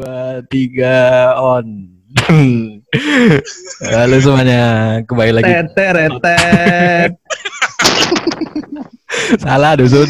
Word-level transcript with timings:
dua, 0.00 0.40
tiga, 0.48 1.36
on. 1.36 1.92
Halo 3.92 4.16
semuanya, 4.16 4.98
kembali 5.04 5.32
lagi. 5.36 5.52
Teteretet. 5.52 7.20
Salah 9.44 9.76
dusun. 9.76 10.08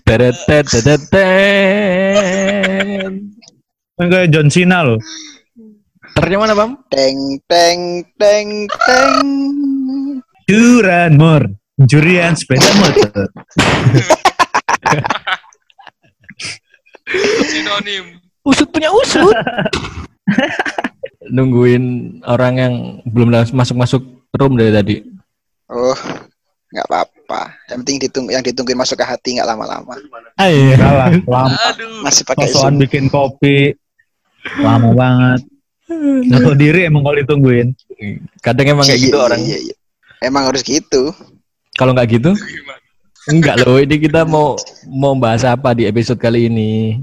Teretet, 0.00 0.64
tetetet. 0.64 1.12
Kayak 4.00 4.32
John 4.32 4.48
Cena 4.48 4.80
loh. 4.80 4.96
Ternya 6.16 6.40
mana, 6.40 6.56
Bam? 6.56 6.80
Teng 6.88 7.36
teng 7.44 8.08
teng 8.16 8.64
teng. 8.64 9.28
Curanmor. 10.48 11.52
Pencurian 11.76 12.32
sepeda 12.32 12.72
motor. 12.80 13.28
sinonim 17.48 18.27
Usut 18.44 18.68
punya 18.70 18.90
usut. 18.90 19.32
Nungguin 21.34 21.84
orang 22.24 22.54
yang 22.56 22.74
belum 23.04 23.28
langsung 23.30 23.56
masuk-masuk 23.58 24.02
room 24.32 24.56
dari 24.56 24.72
tadi. 24.72 24.96
Oh, 25.68 25.96
nggak 26.72 26.86
apa-apa. 26.88 27.52
Yang 27.68 27.78
penting 27.84 27.96
ditunggu, 28.08 28.30
yang 28.32 28.44
ditungguin 28.44 28.78
masuk 28.78 28.96
ke 28.96 29.04
hati 29.04 29.36
nggak 29.36 29.48
lama-lama. 29.48 29.94
Ayo. 30.40 30.72
Salah, 30.76 31.08
lama. 31.28 31.56
aduh 31.68 32.00
Masih 32.00 32.22
pakai 32.24 32.48
Zoom. 32.48 32.80
bikin 32.80 33.12
kopi. 33.12 33.76
Lama 34.64 34.96
banget. 34.96 35.40
Nggak 35.88 36.40
tahu 36.44 36.56
diri 36.56 36.80
emang 36.88 37.02
kalau 37.04 37.16
ditungguin. 37.20 37.68
Kadang 38.40 38.66
emang 38.78 38.84
kayak 38.88 39.00
gitu 39.02 39.16
Iya, 39.16 39.24
orang. 39.24 39.40
Iya, 39.44 39.58
iya. 39.68 39.74
Emang 40.24 40.48
harus 40.48 40.64
gitu. 40.64 41.12
Kalau 41.76 41.94
nggak 41.94 42.10
gitu, 42.10 42.34
enggak 43.30 43.62
loh. 43.62 43.78
Ini 43.78 43.96
kita 44.02 44.26
mau 44.26 44.58
mau 44.90 45.14
bahas 45.14 45.46
apa 45.46 45.78
di 45.78 45.86
episode 45.86 46.18
kali 46.18 46.50
ini? 46.50 46.98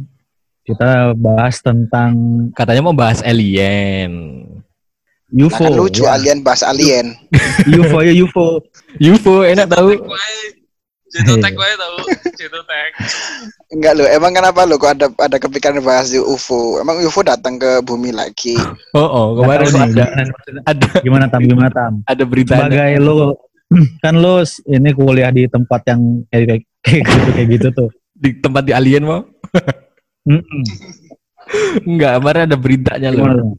Kita 0.65 1.13
bahas 1.13 1.61
tentang 1.61 2.11
Katanya 2.57 2.81
mau 2.81 2.95
bahas 2.97 3.21
alien. 3.21 4.11
Nah, 5.29 5.45
UFO. 5.45 5.61
kan 5.61 5.73
lucu 5.77 6.03
Ya, 6.05 6.17
alien 6.17 6.41
bahas 6.41 6.65
alien. 6.65 7.13
UFO 7.79 8.01
ya 8.01 8.13
UFO. 8.17 8.61
UFO 8.97 9.45
enak 9.45 9.69
tahu. 9.69 9.93
wae 9.93 10.41
tau 11.79 11.95
Jatuh 12.35 12.63
tag 12.67 12.91
Enggak 13.71 13.93
loh, 13.95 14.07
emang 14.09 14.35
kenapa 14.35 14.67
lo 14.67 14.75
kok 14.75 14.99
ada 14.99 15.07
ada 15.15 15.37
kepikiran 15.39 15.79
bahas 15.79 16.11
di 16.11 16.19
UFO? 16.19 16.81
Emang 16.81 16.99
UFO 16.99 17.23
datang 17.23 17.55
ke 17.55 17.79
bumi 17.85 18.11
lagi? 18.11 18.57
Oh, 18.97 19.07
oh 19.07 19.27
kemarin 19.39 19.67
tahu 19.71 19.79
ada 19.95 20.05
ada 20.65 20.87
gimana 20.99 21.25
tam 21.27 21.43
gimana 21.43 21.69
tam 21.71 21.99
ada 22.07 22.23
berita 22.23 22.55
sebagai 22.55 22.95
lo 22.99 23.35
kan 24.03 24.15
lo 24.15 24.39
s- 24.43 24.63
ini 24.65 24.91
kuliah 24.91 25.31
di 25.31 25.47
tempat 25.47 25.83
yang 25.87 26.23
kayak 26.31 26.45
kayak, 26.47 26.63
kayak 26.83 27.03
gitu 27.03 27.29
kayak 27.31 27.47
gitu 27.59 27.67
tuh 27.75 27.89
di 28.15 28.29
tempat 28.39 28.63
di 28.63 28.71
alien 28.71 29.03
mau? 29.03 29.21
Mm-mm. 30.25 30.63
Enggak, 31.85 32.17
kemarin 32.17 32.41
ada 32.49 32.57
beritanya 32.57 33.09
loh. 33.13 33.17
gimana 33.21 33.33
tuh? 33.37 33.49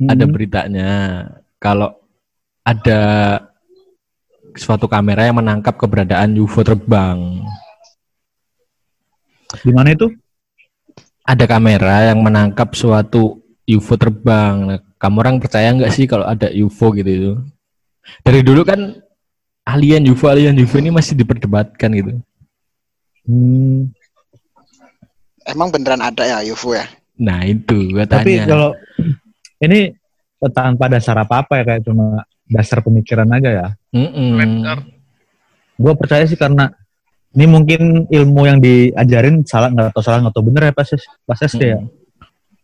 Ada 0.00 0.24
Mm. 0.24 0.32
beritanya 0.32 0.90
kalau 1.60 1.92
ada 2.64 3.00
suatu 4.52 4.88
kamera 4.88 5.28
yang 5.28 5.40
menangkap 5.40 5.76
keberadaan 5.76 6.36
UFO 6.36 6.60
terbang. 6.64 7.44
di 9.66 9.72
mana 9.74 9.90
itu 9.90 10.06
Ada 11.20 11.46
kamera 11.46 12.10
yang 12.10 12.22
menangkap 12.26 12.74
suatu 12.74 13.38
UFO 13.62 13.94
terbang. 13.94 14.54
Nah, 14.66 14.78
kamu 14.98 15.16
orang 15.20 15.36
percaya 15.38 15.70
nggak 15.70 15.92
sih 15.94 16.10
kalau 16.10 16.26
ada 16.26 16.50
UFO 16.50 16.90
gitu 16.90 17.10
itu? 17.10 17.32
Dari 18.26 18.42
dulu 18.42 18.66
kan 18.66 18.98
alien 19.62 20.02
UFO 20.10 20.26
alien 20.26 20.58
UFO 20.58 20.82
ini 20.82 20.90
masih 20.90 21.14
diperdebatkan 21.14 21.90
gitu. 21.94 22.12
Hmm, 23.28 23.94
Emang 25.50 25.68
beneran 25.74 26.00
ada 26.00 26.22
ya 26.22 26.38
UFO 26.54 26.74
ya? 26.74 26.86
Nah 27.20 27.44
itu 27.44 27.92
gue 27.92 28.04
tapi 28.08 28.40
tanya. 28.40 28.46
kalau 28.48 28.70
ini 29.60 29.92
tanpa 30.56 30.88
dasar 30.88 31.20
apa 31.20 31.44
apa 31.44 31.60
ya 31.60 31.64
kayak 31.68 31.82
cuma 31.84 32.24
dasar 32.48 32.80
pemikiran 32.80 33.28
aja 33.28 33.50
ya? 33.50 33.68
Gue 35.76 35.92
percaya 35.96 36.24
sih 36.24 36.38
karena 36.38 36.72
ini 37.36 37.46
mungkin 37.46 38.10
ilmu 38.10 38.42
yang 38.48 38.58
diajarin 38.58 39.44
salah 39.44 39.68
nggak 39.70 39.92
tahu 39.94 40.02
salah 40.02 40.24
nggak 40.24 40.34
tahu 40.34 40.44
bener 40.48 40.62
ya 40.70 40.72
pas 40.72 40.88
pas 41.28 41.38
SD 41.38 41.62
ya? 41.76 41.80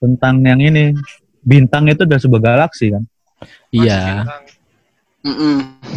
Tentang 0.01 0.41
yang 0.45 0.61
ini 0.61 0.97
bintang 1.45 1.87
itu 1.91 2.03
udah 2.07 2.19
sebuah 2.19 2.43
galaksi 2.43 2.95
kan? 2.95 3.05
Iya. 3.75 4.25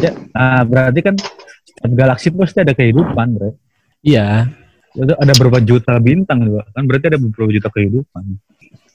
Ya 0.02 0.12
nah 0.34 0.60
berarti 0.66 1.00
kan 1.06 1.14
setiap 1.62 1.92
galaksi 1.94 2.28
pasti 2.34 2.58
ada 2.60 2.74
kehidupan 2.74 3.26
bro 3.38 3.54
Iya. 4.00 4.48
Ada 4.96 5.32
berapa 5.38 5.58
juta 5.62 5.94
bintang 6.02 6.42
juga 6.46 6.66
kan 6.74 6.82
berarti 6.86 7.06
ada 7.14 7.18
beberapa 7.20 7.50
juta 7.54 7.68
kehidupan 7.70 8.24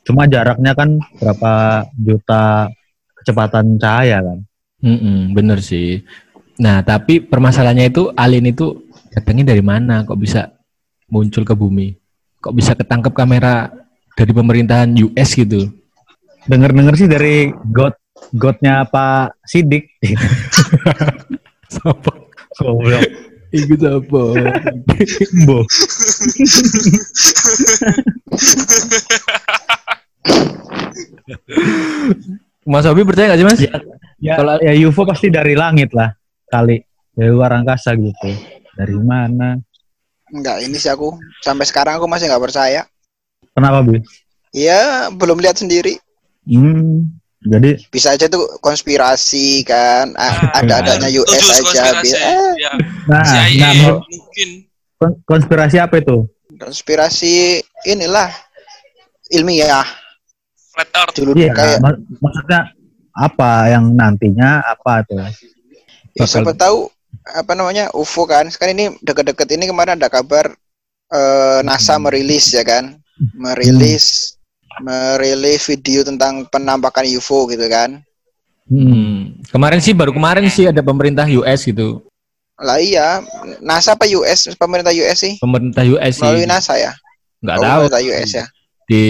cuma 0.06 0.28
jaraknya 0.28 0.72
kan 0.76 1.00
berapa 1.18 1.52
juta 1.96 2.70
kecepatan 3.22 3.80
cahaya 3.80 4.20
kan 4.22 4.40
Mm-mm, 4.86 5.34
bener 5.34 5.66
sih. 5.66 6.06
Nah 6.62 6.86
tapi 6.86 7.18
permasalahannya 7.18 7.90
itu 7.90 8.14
alien 8.14 8.54
itu 8.54 8.86
datangnya 9.10 9.56
dari 9.56 9.66
mana? 9.66 10.06
Kok 10.06 10.20
bisa 10.22 10.54
muncul 11.10 11.42
ke 11.42 11.58
bumi? 11.58 11.98
Kok 12.38 12.54
bisa 12.54 12.78
ketangkep 12.78 13.18
kamera 13.18 13.74
dari 14.14 14.32
pemerintahan 14.32 14.94
US 15.10 15.34
gitu? 15.34 15.74
denger 16.46 16.94
sih 16.94 17.10
dari 17.10 17.50
god 17.74 17.98
godnya 18.30 18.86
Pak 18.86 19.42
Sidik 19.50 19.98
Siapa? 21.74 22.12
goblok 22.62 23.02
Ikut 23.52 23.82
apa? 23.82 24.22
Bo. 25.46 25.60
Mas 32.66 32.86
Obi 32.86 33.06
percaya 33.06 33.34
gak 33.34 33.40
sih 33.40 33.46
mas? 33.46 33.60
ya, 33.60 33.74
ya, 34.20 34.34
Kalau- 34.36 34.60
ya 34.60 34.74
UFO 34.84 35.06
pasti 35.06 35.30
dari 35.30 35.54
langit 35.54 35.94
lah 35.94 36.10
kali 36.48 36.82
dari 37.12 37.30
luar 37.30 37.54
angkasa 37.56 37.94
gitu 37.94 38.30
dari 38.74 38.98
mana 38.98 39.62
Enggak, 40.26 40.58
ini 40.60 40.76
sih 40.76 40.90
aku 40.90 41.14
sampai 41.40 41.64
sekarang 41.64 41.96
aku 41.96 42.10
masih 42.10 42.26
nggak 42.26 42.42
percaya. 42.42 42.82
kenapa 43.54 43.86
bi 43.86 44.02
Ya, 44.50 45.12
belum 45.12 45.38
lihat 45.38 45.54
sendiri. 45.56 46.00
hmm, 46.46 47.06
jadi 47.46 47.78
Bisa 47.86 48.16
aja 48.16 48.26
tuh 48.26 48.58
konspirasi 48.58 49.62
kan. 49.62 50.16
A- 50.16 50.50
Ah, 50.50 50.64
Ada-adanya 50.64 51.12
US 51.14 51.44
aja. 51.46 51.62
konspirasi. 51.62 52.08
Bi- 52.08 52.18
eh, 52.18 52.54
Ya, 52.58 52.72
nah, 53.06 53.24
CIA 53.24 53.60
nah 53.60 53.72
mau- 53.76 54.02
mungkin 54.02 54.50
kon- 54.98 55.20
konspirasi 55.24 55.78
apa 55.78 56.00
itu 56.00 56.26
konspirasi 56.56 57.60
inilah 57.86 58.32
ilmiah. 59.30 59.84
Flat 60.72 60.90
Earth 60.92 61.16
Dulu 61.16 61.32
iya 61.36 61.52
kayak 61.52 61.80
mak- 61.80 62.04
maksudnya 62.20 62.60
apa 63.16 63.72
yang 63.72 63.96
nantinya 63.96 64.60
apa 64.62 65.04
tuh 65.08 65.24
Ya, 66.16 66.24
siapa 66.24 66.56
tahu 66.56 66.88
apa 67.28 67.52
namanya 67.60 67.92
UFO 67.92 68.24
kan. 68.24 68.48
Sekarang 68.48 68.80
ini 68.80 68.86
deket-deket 69.04 69.52
ini 69.52 69.68
kemarin 69.68 70.00
ada 70.00 70.08
kabar 70.08 70.48
eh, 71.12 71.60
NASA 71.60 72.00
merilis 72.00 72.56
ya 72.56 72.64
kan, 72.64 72.96
merilis 73.36 74.36
merilis 74.80 75.68
video 75.68 76.08
tentang 76.08 76.48
penampakan 76.48 77.04
UFO 77.20 77.52
gitu 77.52 77.68
kan. 77.68 78.00
Hmm. 78.72 79.44
Kemarin 79.52 79.84
sih 79.84 79.92
baru 79.92 80.16
kemarin 80.16 80.48
sih 80.48 80.72
ada 80.72 80.80
pemerintah 80.80 81.28
US 81.36 81.68
gitu. 81.68 82.00
Lah 82.56 82.80
iya, 82.80 83.20
NASA 83.60 84.00
apa 84.00 84.08
US? 84.16 84.48
Pemerintah 84.56 84.96
US 84.96 85.20
sih? 85.20 85.36
Pemerintah 85.38 85.84
US 85.84 86.14
sih. 86.16 86.24
Melalui 86.24 86.48
NASA 86.48 86.80
ya? 86.80 86.92
Nggak 87.44 87.56
Oh, 87.56 87.62
tahu 87.62 87.72
pemerintah 87.92 88.02
US 88.06 88.32
ya. 88.32 88.46
di 88.86 89.04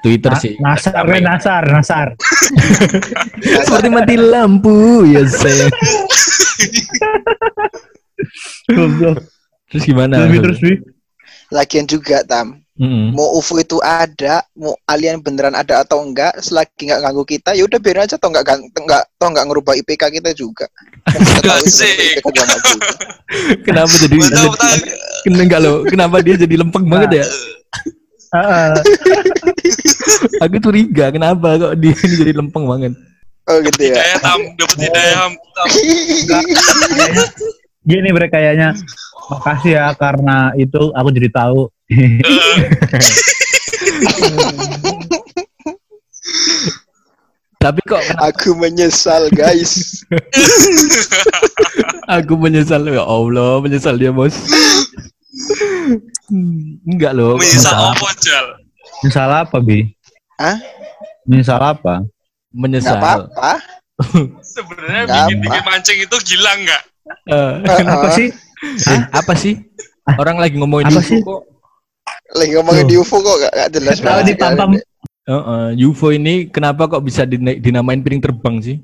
Twitter 0.00 0.32
Na- 0.32 0.40
sih. 0.40 0.54
nasar 0.58 0.92
kan 0.96 1.20
nasar 1.22 1.62
nasar 1.68 2.06
Seperti 3.68 3.88
mati 3.92 4.16
lampu 4.16 5.04
ya 5.06 5.22
saya. 5.28 5.68
Goblok. 8.70 9.18
Terus 9.70 9.84
gimana? 9.84 10.26
terus 10.26 10.58
terus 10.58 10.80
Lagian 11.50 11.84
juga 11.84 12.22
tam, 12.24 12.62
Mm-mm. 12.80 13.12
mau 13.12 13.36
UFO 13.36 13.60
itu 13.60 13.76
ada, 13.84 14.40
mau 14.56 14.72
alien 14.88 15.20
beneran 15.20 15.52
ada 15.52 15.84
atau 15.84 16.00
enggak, 16.00 16.32
selagi 16.40 16.88
nggak 16.88 17.04
ganggu 17.04 17.24
kita, 17.28 17.52
ya 17.52 17.68
udah 17.68 17.76
biarin 17.76 18.08
aja, 18.08 18.16
toh 18.16 18.32
nggak 18.32 18.44
nggak 18.72 19.02
toh 19.20 19.28
nggak 19.28 19.46
ngerubah 19.52 19.76
IPK 19.84 20.02
kita 20.16 20.32
juga. 20.32 20.64
Kan 21.04 21.20
kita. 21.20 21.60
IPK 21.60 22.24
juga. 22.24 22.42
Kenapa 23.68 23.92
jadi 24.00 24.16
Betul, 24.16 24.46
betul. 24.56 24.78
Kena 25.28 25.42
enggak 25.44 25.60
lo? 25.60 25.84
Kenapa 25.84 26.16
dia 26.24 26.34
jadi 26.40 26.54
lempeng 26.56 26.88
banget 26.88 27.20
ya? 27.20 27.26
Ah, 28.30 28.78
ah. 28.78 28.78
Aku 30.46 30.62
curiga 30.62 31.10
kenapa 31.10 31.58
kok 31.58 31.74
dia 31.82 31.90
ini 31.90 32.14
jadi 32.14 32.32
lempeng 32.38 32.62
banget. 32.62 32.94
Oh 33.50 33.58
gitu 33.58 33.90
ya. 33.90 33.98
hidayah 33.98 34.18
tam 34.22 34.40
dapat 34.54 34.76
hidayah 34.86 35.14
tam 35.18 35.30
gini 37.82 38.08
bre 38.14 38.30
kayaknya 38.30 38.70
makasih 39.26 39.72
ya 39.74 39.90
karena 39.98 40.54
itu 40.54 40.94
aku 40.94 41.08
jadi 41.10 41.28
tahu 41.34 41.66
Tapi 47.60 47.80
kok 47.84 48.00
Aku 48.30 48.56
menyesal 48.56 49.28
guys. 49.30 50.00
aku 52.10 52.34
menyesal 52.34 52.82
ya 52.84 53.02
Allah 53.02 53.60
menyesal 53.60 53.94
dia 53.94 54.10
bos. 54.10 54.32
Hmm, 56.26 56.78
Enggak 56.86 57.12
loh. 57.12 57.36
menyesal 57.36 57.74
apa 57.92 58.08
jal 58.18 58.46
salah 59.08 59.42
apa 59.42 59.56
bi 59.58 59.88
Misal 61.24 61.58
apa? 61.58 62.04
Nggak 62.50 62.58
Menyesal. 62.80 62.96
apa-apa. 62.96 63.52
Sebenarnya 64.42 65.02
Nggak 65.04 65.16
bikin 65.20 65.36
apa. 65.36 65.44
bikin 65.44 65.62
mancing 65.64 65.98
itu 66.00 66.16
gila 66.26 66.52
nggak? 66.56 66.82
Eh, 67.26 67.52
Kenapa 67.76 68.06
Heeh. 68.08 68.16
sih? 68.18 68.28
eh, 68.88 69.00
apa 69.10 69.32
sih? 69.34 69.54
Orang 70.16 70.36
lagi 70.36 70.56
ngomongin 70.56 70.88
Apa 70.88 71.00
sih? 71.00 71.20
kok. 71.20 71.44
Lagi 72.32 72.52
ngomongin 72.54 72.86
di 72.86 72.94
UFO 72.94 73.18
kok 73.18 73.36
gak, 73.40 73.52
gak 73.52 73.68
jelas 73.72 73.98
banget. 73.98 74.24
ditampam 74.30 74.70
Heeh, 75.22 75.66
UFO 75.84 76.10
ini 76.10 76.46
kenapa 76.46 76.86
kok 76.86 77.00
bisa 77.00 77.22
dina- 77.22 77.54
dinamain 77.54 77.98
piring 77.98 78.18
terbang 78.18 78.56
sih? 78.58 78.76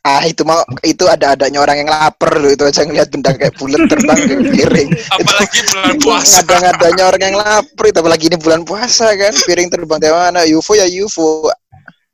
Ah 0.00 0.22
itu 0.22 0.42
mau 0.42 0.58
itu 0.82 1.06
ada 1.06 1.30
adanya 1.32 1.58
orang 1.58 1.78
yang 1.78 1.86
lapar 1.88 2.34
loh 2.36 2.50
itu 2.50 2.62
aja 2.62 2.82
ngeliat 2.82 3.06
benda 3.08 3.30
kayak 3.32 3.54
bulat 3.54 3.86
terbang 3.86 4.18
ke 4.18 4.34
piring. 4.50 4.88
Apalagi 5.14 5.58
bulan 5.64 5.86
Itu 5.88 6.02
puasa. 6.04 6.34
ngada-ngadanya 6.36 7.02
orang 7.04 7.22
yang 7.22 7.36
lapar 7.36 7.84
itu 7.86 7.98
apalagi 8.00 8.24
ini 8.26 8.36
bulan 8.36 8.60
puasa 8.62 9.06
kan 9.12 9.30
piring 9.40 9.68
terbang 9.68 9.98
dari 9.98 10.10
mana 10.12 10.40
UFO 10.44 10.74
ya 10.74 10.86
UFO 10.98 11.46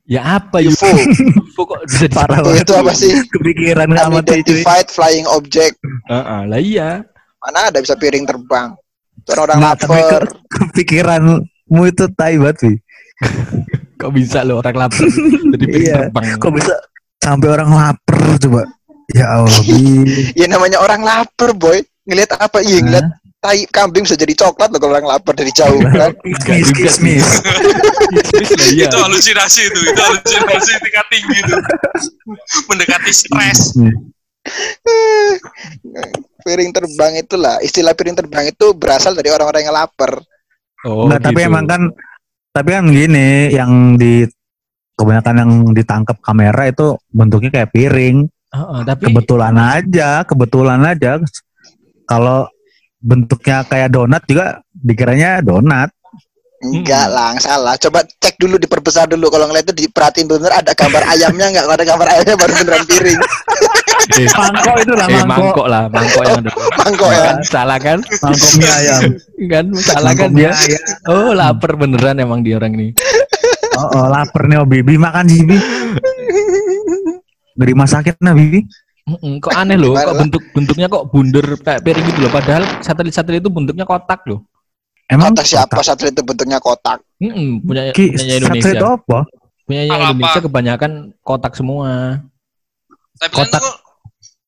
Ya 0.05 0.21
apa 0.37 0.57
UFO 0.59 0.85
UFO 1.43 1.61
kok 1.67 1.79
bisa 1.83 2.05
di- 2.05 2.13
parah 2.15 2.41
itu 2.45 2.73
apa 2.73 2.93
sih 2.93 3.13
kepikiran 3.27 3.89
amat 3.89 4.01
cuy. 4.23 4.37
unidentified 4.37 4.87
flying 4.87 5.25
object 5.27 5.77
Heeh, 6.07 6.39
lah 6.45 6.57
iya. 6.57 7.01
mana 7.39 7.69
ada 7.69 7.77
bisa 7.77 7.93
piring 7.93 8.21
terbang 8.23 8.73
orang 9.37 9.57
tapi 9.61 9.93
lapar 9.93 10.23
ke- 10.25 10.33
kepikiranmu 10.49 11.35
itu 11.85 12.05
tai 12.13 12.35
banget 12.37 12.57
sih. 12.59 12.75
Kok 13.99 14.11
bisa 14.11 14.41
lo 14.41 14.57
orang 14.57 14.75
lapar 14.79 15.05
jadi 15.51 15.65
Iya. 15.67 15.97
terbang? 16.07 16.25
Kok 16.39 16.51
bisa 16.55 16.73
sampai 17.19 17.47
orang 17.51 17.69
lapar 17.69 18.17
coba? 18.39 18.63
Ya 19.09 19.25
Allah, 19.27 19.59
Bi. 19.59 20.05
ya 20.39 20.45
namanya 20.45 20.79
orang 20.79 21.01
lapar 21.01 21.51
boy 21.51 21.77
ngeliat 22.05 22.31
apa 22.35 22.61
iya 22.61 22.79
ngeliat 22.79 23.05
tai 23.39 23.63
kambing 23.65 24.03
bisa 24.03 24.13
jadi 24.13 24.35
coklat 24.35 24.67
loh 24.67 24.77
kalau 24.77 24.93
orang 24.93 25.07
lapar 25.07 25.31
dari 25.31 25.49
jauh 25.49 25.79
kan 25.79 26.11
Kismis, 26.43 26.69
kismis. 26.71 27.27
Iya. 28.73 28.85
Itu 28.85 28.97
halusinasi 28.97 29.61
itu, 29.65 29.79
itu 29.83 29.99
halusinasi 29.99 30.71
tingkat 30.79 31.05
tinggi 31.09 31.35
itu. 31.39 31.55
Mendekati 32.67 33.11
stres. 33.11 33.59
Piring 36.41 36.71
terbang 36.71 37.13
itulah 37.19 37.59
istilah 37.59 37.93
piring 37.93 38.15
terbang 38.15 38.49
itu 38.49 38.71
berasal 38.73 39.11
dari 39.13 39.29
orang-orang 39.29 39.67
yang 39.67 39.75
lapar 39.75 40.19
Oh, 40.87 41.11
Nggak, 41.11 41.27
tapi 41.27 41.41
gitu. 41.43 41.49
emang 41.51 41.65
kan 41.67 41.81
tapi 42.55 42.69
kan 42.71 42.87
gini 42.87 43.51
yang 43.51 43.99
di 43.99 44.23
kebanyakan 44.95 45.35
yang 45.35 45.51
ditangkap 45.75 46.17
kamera 46.23 46.71
itu 46.71 46.95
bentuknya 47.11 47.51
kayak 47.51 47.71
piring. 47.71 48.17
Heeh, 48.49 48.79
tapi 48.87 49.11
Kebetulan 49.11 49.55
aja, 49.55 50.23
kebetulan 50.23 50.79
aja. 50.83 51.19
Kalau 52.03 52.47
bentuknya 52.99 53.63
kayak 53.63 53.91
donat 53.91 54.23
juga 54.27 54.59
dikiranya 54.71 55.43
donat. 55.43 55.91
Enggak 56.59 57.05
Hmm. 57.05 57.15
lah 57.15 57.29
salah 57.37 57.75
coba 57.75 58.03
cek 58.05 58.35
dulu 58.35 58.55
diperbesar 58.55 59.07
dulu 59.07 59.27
kalau 59.27 59.47
ngeliat 59.47 59.63
itu 59.65 59.85
diperhatiin 59.85 60.27
bener 60.27 60.51
ada 60.51 60.71
gambar 60.71 61.07
ayamnya 61.07 61.45
nggak 61.49 61.63
kalau 61.63 61.75
ada 61.75 61.85
gambar 61.85 62.07
ayamnya 62.09 62.35
baru 62.35 62.51
beneran 62.53 62.83
piring 62.83 63.19
eh, 64.11 64.27
Mangkok 64.39 64.75
itu 64.77 64.93
lah 64.93 65.05
eh, 65.05 65.13
mangkok. 65.13 65.29
mangkok 65.29 65.67
lah, 65.67 65.83
mangkok 65.87 66.23
yang 66.23 66.39
ada. 66.41 66.51
mangkok 66.75 67.09
ya 67.09 67.21
Kan, 67.21 67.37
salah 67.43 67.77
kan? 67.77 67.97
Mangkok 68.19 68.51
mie 68.57 68.71
ayam. 68.73 69.01
Kan 69.45 69.65
salah 69.77 70.11
kan 70.13 70.29
Mangkok 70.29 70.29
dia? 70.35 70.51
ayam. 70.51 70.81
Oh, 71.07 71.31
lapar 71.31 71.71
beneran 71.75 72.15
emang 72.17 72.39
dia 72.41 72.57
orang 72.57 72.73
ini. 72.73 72.87
Oh, 73.71 73.87
oh 73.93 74.05
lapar 74.07 74.43
nih 74.45 74.57
oh 74.57 74.65
Bibi 74.65 74.97
makan 74.97 75.25
sih 75.25 75.39
Bibi. 75.39 75.57
Dari 77.53 77.71
rumah 77.71 77.87
sakit 77.87 78.19
nah 78.19 78.33
Bibi. 78.33 78.59
Mm-mm, 79.05 79.41
kok 79.41 79.53
aneh 79.53 79.73
loh, 79.73 79.93
kok 79.95 80.15
bentuk 80.15 80.43
bentuknya 80.53 80.85
kok 80.85 81.09
bunder 81.09 81.45
kayak 81.57 81.81
piring 81.81 82.05
gitu 82.05 82.19
loh. 82.21 82.31
Padahal 82.31 82.63
satelit-satelit 82.79 83.41
itu 83.41 83.49
bentuknya 83.49 83.81
kotak 83.83 84.21
loh. 84.25 84.45
Emang 85.09 85.31
kata 85.31 85.43
siapa 85.43 85.79
satelit 85.79 86.11
itu 86.11 86.21
bentuknya 86.21 86.57
kotak 86.57 86.99
Mm-mm, 87.17 87.61
punya 87.61 87.91
Ki, 87.91 88.11
punya 88.11 88.35
satelit 88.39 88.77
Indonesia. 88.77 88.95
apa? 88.95 89.19
Punya 89.65 89.79
Apa-apa? 89.83 90.03
Indonesia 90.07 90.39
kebanyakan 90.39 90.91
kotak 91.19 91.51
semua. 91.53 91.89
Tapi 93.17 93.33
Kotak- 93.35 93.59
kan 93.59 93.63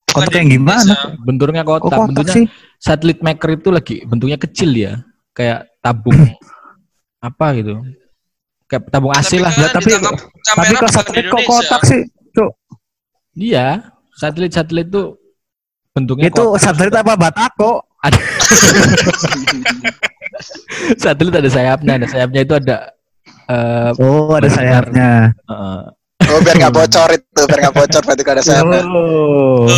kotak 0.07 0.33
yang 0.37 0.47
gimana? 0.51 0.93
Bentuknya 1.19 1.61
Kok 1.61 1.63
kotak, 1.63 1.81
kotak 1.91 1.99
bentuknya 2.07 2.33
sih? 2.35 2.43
satelit 2.77 3.19
maker 3.19 3.49
itu 3.51 3.67
lagi 3.69 3.95
bentuknya 4.03 4.35
kecil 4.37 4.69
ya. 4.71 4.91
Kayak 5.31 5.67
tabung 5.79 6.15
apa 7.19 7.45
gitu. 7.53 7.73
Kayak 8.65 8.81
tabung 8.87 9.11
AC 9.11 9.31
lah. 9.35 9.49
kan 9.49 9.67
tapi- 9.73 9.91
Tapi 9.91 10.71
di 10.71 10.87
satelit 10.87 11.23
kok 11.27 11.41
kotak 11.43 11.81
sih? 11.83 11.99
Cuk, 12.31 12.49
Iya, 13.33 13.65
satelit-satelit 14.13 14.87
itu 14.87 15.15
bentuknya 15.91 16.27
itu 16.27 16.39
kotak. 16.39 16.59
satelit 16.61 16.93
apa 16.93 17.13
batako? 17.15 17.71
satelit 20.95 21.33
ada 21.33 21.47
sayapnya, 21.47 21.95
ada 21.95 22.05
sayapnya 22.05 22.41
itu 22.41 22.53
ada 22.53 22.77
eh 23.47 23.89
Oh, 23.97 24.31
ada 24.31 24.47
sayapnya. 24.47 25.31
eh, 25.31 25.81
oh 26.27 26.39
biar 26.39 26.55
nggak 26.57 26.71
bocor 26.71 27.09
itu 27.11 27.39
biar 27.43 27.59
nggak 27.61 27.75
bocor 27.75 28.01
berarti 28.01 28.23
ada 28.23 28.41
sayapnya 28.41 28.79
Oh. 28.83 29.63
Oh, 29.63 29.67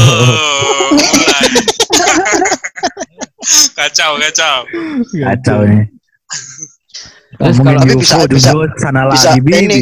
kacau, 3.75 4.11
kacau. 4.17 4.57
Kacau 5.13 5.57
nih. 5.65 5.83
Terus 7.33 7.55
kalau 7.57 7.75
Tapi 7.75 7.89
UFO, 7.89 7.99
bisa- 7.99 8.27
bisa- 8.29 8.53
dulu 8.53 8.65
sana 8.77 8.99
bisa 9.09 9.29
lagi 9.33 9.41
Bibi. 9.41 9.59
ini 9.59 9.79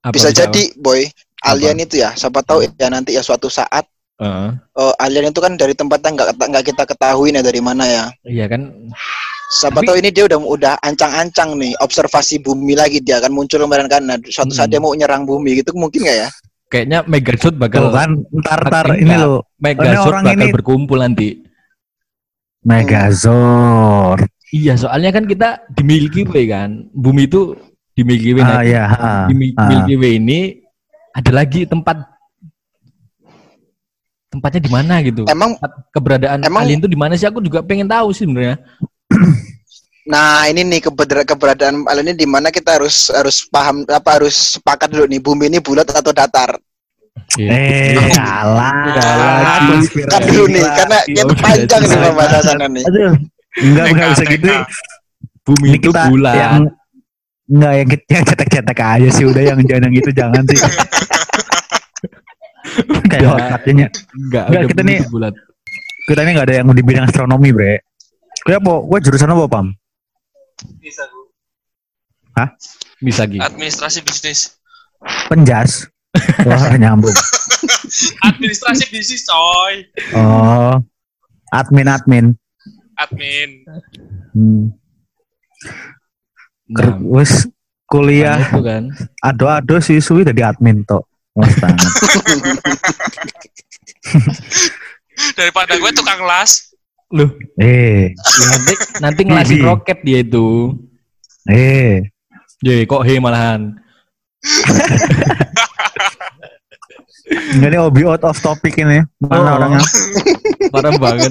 apa 0.00 0.10
bisa 0.10 0.28
jadi 0.30 0.62
boy 0.76 1.06
alien 1.44 1.76
Apa? 1.76 1.82
itu 1.84 1.94
ya 1.98 2.08
siapa 2.14 2.40
tahu 2.40 2.58
ya 2.66 2.86
nanti 2.88 3.12
ya 3.12 3.20
suatu 3.20 3.46
saat 3.46 3.84
Heeh. 4.16 4.48
oh, 4.74 4.92
alien 4.98 5.28
itu 5.28 5.38
kan 5.38 5.54
dari 5.54 5.72
tempat 5.72 6.00
yang 6.00 6.14
nggak 6.14 6.28
nggak 6.36 6.64
kita 6.66 6.82
ketahui 6.84 7.30
nih 7.30 7.40
dari 7.40 7.60
mana 7.60 7.84
ya 7.84 8.04
iya 8.24 8.44
kan 8.46 8.68
siapa 9.50 9.82
tahu 9.82 9.98
ini 9.98 10.08
dia 10.08 10.24
udah 10.24 10.38
udah 10.38 10.74
ancang-ancang 10.80 11.58
nih 11.58 11.74
observasi 11.78 12.38
bumi 12.38 12.72
lagi 12.72 13.02
dia 13.02 13.18
akan 13.18 13.34
muncul 13.34 13.58
kemarin 13.58 13.86
kan 13.86 13.98
nah, 14.00 14.16
suatu 14.22 14.54
saat 14.54 14.70
Hmm. 14.70 14.72
dia 14.72 14.80
mau 14.80 14.94
nyerang 14.94 15.26
bumi 15.26 15.58
gitu 15.58 15.74
mungkin 15.74 16.06
nggak 16.06 16.18
ya 16.20 16.28
kayaknya 16.70 17.02
Megazord 17.02 17.54
Tuh 17.54 17.60
bakal 17.60 17.90
kan, 17.90 18.10
ntar 18.30 18.60
tar 18.64 18.86
Enggak. 18.88 19.02
ini 19.02 19.14
loh, 19.18 19.42
Megazord 19.58 20.22
bakal 20.22 20.38
ini- 20.38 20.54
berkumpul 20.54 20.98
nanti. 21.02 21.42
Megazord. 22.62 24.30
Iya, 24.50 24.78
soalnya 24.78 25.10
kan 25.10 25.24
kita 25.24 25.66
di 25.66 25.82
Milky 25.82 26.22
Way 26.22 26.46
kan. 26.46 26.70
Bumi 26.90 27.26
itu 27.26 27.58
di 27.90 28.02
Milky 28.02 28.34
Way. 28.34 28.42
Ah 28.42 28.50
Nah, 28.52 28.62
ya, 28.62 28.84
ah, 28.86 29.24
di 29.26 29.34
Mi- 29.34 29.54
ah. 29.56 29.66
Milky 29.66 29.94
Way 29.96 30.12
ini 30.18 30.40
ada 31.10 31.30
lagi 31.32 31.66
tempat 31.66 32.06
tempatnya 34.28 34.60
di 34.62 34.70
mana 34.70 34.94
gitu. 35.02 35.26
emang 35.26 35.58
Tempat 35.58 35.72
keberadaan 35.90 36.38
Emang- 36.44 36.62
alien 36.62 36.78
itu 36.78 36.86
di 36.86 36.94
mana 36.94 37.18
sih? 37.18 37.26
Aku 37.26 37.42
juga 37.42 37.66
pengen 37.66 37.90
tahu 37.90 38.14
sih 38.14 38.22
sebenarnya. 38.22 38.62
Nah 40.02 40.42
ini 40.44 40.64
nih 40.64 40.80
keberadaan 40.82 41.22
keberadaan 41.24 41.74
alien 41.84 42.10
ini 42.10 42.14
di 42.16 42.26
mana 42.26 42.48
kita 42.48 42.74
harus 42.74 43.10
harus 43.10 43.44
paham 43.44 43.86
apa 43.86 44.10
harus 44.12 44.56
sepakat 44.56 44.88
dulu 44.88 45.06
nih 45.06 45.20
bumi 45.20 45.44
ini 45.46 45.58
bulat 45.58 45.86
atau 45.86 46.10
datar 46.10 46.56
Eh, 47.32 47.94
Iya. 47.94 48.16
kalah. 48.16 48.74
Kalah. 48.92 49.58
Konspirasi 49.68 50.08
kan 50.08 50.20
dulu 50.24 50.44
nih 50.48 50.64
karena 50.64 50.98
kita 51.04 51.32
panjang 51.36 51.80
nih 51.80 51.98
pembahasannya 52.00 52.66
nih 52.70 52.84
Aduh. 52.84 53.12
Enggak, 53.60 53.84
enggak 53.88 54.08
bisa 54.08 54.24
gitu. 54.26 54.46
Bumi 55.40 55.64
Ini 55.64 55.76
itu 55.76 55.88
kita 55.90 56.02
bulat. 56.06 56.34
yang 56.34 56.54
enggak 57.46 57.72
yang 57.76 57.88
yang 58.08 58.24
cetek-cetek 58.24 58.78
aja 58.80 59.08
sih 59.10 59.24
udah 59.26 59.42
yang 59.44 59.58
jangan 59.60 59.90
itu 59.92 60.10
jangan 60.12 60.42
sih. 60.44 60.58
Kayak 63.06 63.30
otaknya. 63.32 63.86
Enggak, 64.12 64.44
Enggak, 64.48 64.62
kita 64.66 64.80
bumi 64.80 64.88
nih- 64.88 65.00
itu 65.00 65.10
bulat. 65.10 65.34
Kita 66.04 66.20
ini 66.20 66.30
enggak 66.30 66.46
ada 66.46 66.54
yang 66.56 66.66
di 66.68 66.82
bidang 66.82 67.04
astronomi, 67.04 67.48
Bre. 67.52 67.74
Gue 68.42 68.54
apa? 68.54 68.72
Gue 68.80 68.98
jurusan 69.00 69.30
apa, 69.30 69.44
Pam? 69.46 69.66
Bisa, 70.78 71.04
Bu. 71.06 71.20
Bisa 73.00 73.24
gitu. 73.24 73.40
Administrasi 73.40 74.00
bisnis. 74.00 74.56
Penjas. 75.28 75.88
Wah, 76.44 76.72
nyambung. 76.76 77.12
Administrasi 78.28 78.88
bisnis, 78.88 79.24
coy. 79.24 79.84
Oh. 80.12 80.76
Admin 81.50 81.88
admin. 81.88 82.26
Admin. 82.96 83.50
Hmm. 84.32 84.64
Ker- 86.70 86.94
Nah, 86.94 87.18
Wes 87.18 87.50
kuliah 87.90 88.38
itu 88.38 88.62
kan. 88.62 88.86
ado-ado 89.18 89.82
siswi 89.82 90.22
dari 90.22 90.38
admin 90.40 90.86
tok. 90.86 91.02
Mas 91.34 91.50
banget. 91.58 91.82
Daripada 95.34 95.74
gue 95.74 95.90
tukang 95.90 96.22
las. 96.22 96.69
Loh, 97.10 97.26
eh, 97.58 98.14
nanti 98.46 98.72
nanti 99.02 99.20
ngelasin 99.26 99.58
Bibi. 99.58 99.66
roket 99.66 99.98
dia 100.00 100.22
itu. 100.22 100.78
eh. 101.44 102.06
Ye, 102.60 102.84
kok 102.84 103.02
he 103.02 103.16
malahan. 103.16 103.72
Enggak 107.50 107.70
nih 107.70 107.80
obi 107.80 108.02
out 108.04 108.22
of 108.22 108.36
topic 108.36 108.74
ini. 108.76 109.00
Mana 109.18 109.50
Oh. 109.50 109.56
orangnya? 109.56 109.82
Parah 110.68 110.94
banget. 110.94 111.30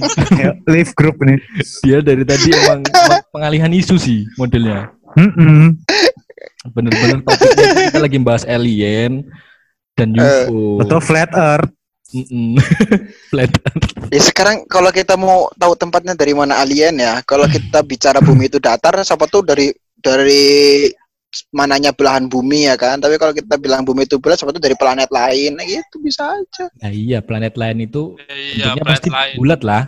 Live 0.65 0.91
group 0.93 1.15
ini. 1.21 1.37
Dia 1.79 1.99
dari 1.99 2.23
tadi 2.23 2.49
emang, 2.49 2.81
pengalihan 3.29 3.69
isu 3.69 3.95
sih 3.95 4.25
modelnya. 4.35 4.89
Mm-mm. 5.15 5.79
Bener-bener 6.71 7.23
topiknya 7.23 7.65
kita 7.87 7.99
lagi 7.99 8.17
bahas 8.19 8.43
alien 8.43 9.23
dan 9.93 10.11
UFO. 10.11 10.79
Atau 10.81 10.99
flat 10.99 11.31
earth. 11.31 11.71
Mm-mm. 12.09 12.57
Flat 13.29 13.53
Earth. 13.53 14.09
ya 14.09 14.21
sekarang 14.21 14.65
kalau 14.65 14.89
kita 14.89 15.13
mau 15.13 15.45
tahu 15.53 15.77
tempatnya 15.77 16.17
dari 16.17 16.33
mana 16.33 16.57
alien 16.57 16.97
ya 16.97 17.21
kalau 17.21 17.45
kita 17.45 17.85
bicara 17.85 18.17
bumi 18.17 18.49
itu 18.49 18.57
datar 18.57 18.97
siapa 19.05 19.29
tuh 19.29 19.45
dari 19.45 19.69
dari 20.01 20.89
mananya 21.53 21.93
belahan 21.93 22.25
bumi 22.25 22.65
ya 22.65 22.75
kan. 22.75 22.97
Tapi 22.97 23.21
kalau 23.21 23.29
kita 23.29 23.55
bilang 23.61 23.85
bumi 23.85 24.09
itu 24.09 24.17
bulat, 24.17 24.41
sebetulnya 24.41 24.65
dari 24.65 24.77
planet 24.77 25.09
lain, 25.13 25.51
nah 25.53 25.65
gitu 25.65 26.01
bisa 26.01 26.25
aja. 26.25 26.65
Nah, 26.81 26.89
iya, 26.89 27.21
planet 27.21 27.53
lain 27.53 27.85
itu 27.85 28.17
Iya, 28.25 28.73
bentuknya 28.73 28.83
planet 28.83 28.97
pasti 28.97 29.09
lain. 29.13 29.35
bulat 29.37 29.61
lah. 29.61 29.83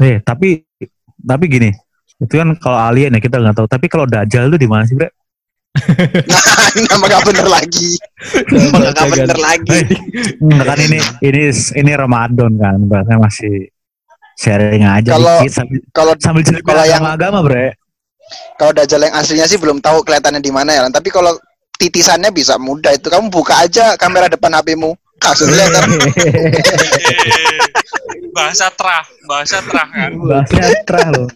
Eh, 0.00 0.16
tapi 0.24 0.64
tapi 1.20 1.44
gini, 1.52 1.68
itu 2.16 2.32
kan 2.32 2.48
kalau 2.56 2.80
alien 2.80 3.12
ya 3.12 3.20
kita 3.20 3.36
nggak 3.36 3.56
tahu. 3.60 3.66
Tapi 3.68 3.86
kalau 3.92 4.08
dajal 4.08 4.48
itu 4.48 4.56
di 4.56 4.68
mana 4.70 4.88
sih, 4.88 4.96
Bre? 4.96 5.12
Nah, 6.28 6.68
nama 6.90 7.04
gak 7.06 7.22
bener 7.28 7.46
lagi. 7.46 7.90
Nama 8.50 8.90
gak 8.92 9.08
bener 9.14 9.38
lagi. 9.38 9.78
Enggak 10.38 10.66
kan 10.66 10.78
ini 10.80 10.98
ini 11.22 11.40
ini 11.52 11.92
Ramadan 11.94 12.52
kan, 12.56 12.76
bahasanya 12.86 13.18
masih 13.20 13.68
sharing 14.38 14.84
aja 14.84 15.14
Kalau- 15.18 15.40
dikit 15.42 15.54
sambil 15.54 15.78
Kalau 15.90 16.12
sambil 16.18 16.42
cerita 16.46 16.62
kalau 16.64 16.84
yang- 16.86 17.04
agama, 17.04 17.42
Bre. 17.42 17.74
kalau 18.60 18.72
dajjal 18.76 19.00
yang 19.00 19.14
aslinya 19.16 19.46
sih 19.48 19.56
belum 19.56 19.80
tahu 19.80 20.04
kelihatannya 20.04 20.42
di 20.42 20.52
mana 20.52 20.70
ya. 20.74 20.82
Tapi 20.90 21.08
kalau 21.08 21.32
titisannya 21.78 22.28
bisa 22.30 22.58
mudah 22.58 22.92
itu 22.92 23.08
kamu 23.08 23.30
buka 23.30 23.64
aja 23.64 23.96
kamera 23.96 24.28
depan 24.28 24.52
HP-mu. 24.54 24.92
Kelihatan. 25.18 25.98
Eh, 26.14 26.54
bahasa 28.36 28.70
terah, 28.70 29.02
bahasa 29.26 29.58
terah 29.66 29.88
kan. 29.90 30.10
Bahasa 30.14 30.78
terah 30.86 31.06
loh. 31.10 31.28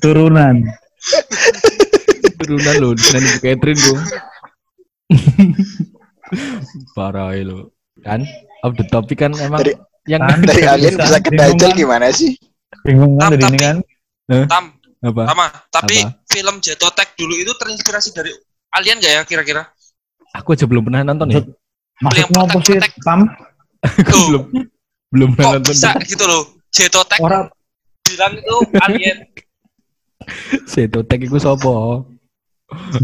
Turunan. 0.00 0.64
Turunan 2.48 2.74
lo, 2.80 2.88
dengan 2.96 3.20
Ibu 3.28 3.38
Catherine 3.44 3.80
gua. 3.84 3.98
Parah 6.96 7.36
lo. 7.44 7.76
Kan? 8.00 8.24
Of 8.64 8.80
the 8.80 8.88
topic 8.88 9.20
kan 9.20 9.36
emang 9.36 9.60
Dari- 9.60 9.76
yang 10.08 10.24
Kan? 10.24 10.40
Dari 10.40 10.64
alien 10.64 10.96
Bisa. 10.96 11.20
ke 11.20 11.30
dajjal 11.36 11.70
kan? 11.70 11.76
gimana 11.76 12.06
sih? 12.08 12.32
Bingung 12.88 13.20
kan 13.20 13.28
Tam, 13.28 13.32
dari 13.36 13.44
ini 13.44 13.58
kan? 13.60 13.76
Tam, 14.48 14.64
apa? 15.04 15.22
sama. 15.28 15.46
Tapi 15.68 15.96
Apa? 16.00 16.24
film 16.32 16.54
Jetotek 16.64 17.12
dulu 17.14 17.36
itu 17.36 17.52
terinspirasi 17.52 18.16
dari 18.16 18.32
alien 18.72 18.96
gak 18.98 19.12
ya 19.12 19.22
kira-kira? 19.28 19.68
Aku 20.32 20.56
aja 20.56 20.64
belum 20.64 20.88
pernah 20.88 21.04
nonton 21.04 21.28
ya. 21.32 21.40
Maksudnya 22.00 22.40
apa 22.40 22.58
sih, 22.64 22.78
Tuh. 24.06 24.24
belum 24.32 24.42
belum 25.12 25.28
pernah 25.36 25.48
Kok 25.48 25.54
nonton. 25.60 25.72
bisa 25.76 25.90
gitu 26.04 26.24
loh? 26.24 26.42
Jetotek 26.68 27.20
Orang 27.20 27.48
bilang 28.04 28.32
itu 28.36 28.56
alien. 28.80 29.18
Setotek 30.72 31.24
iku 31.24 31.40
sapa? 31.40 32.04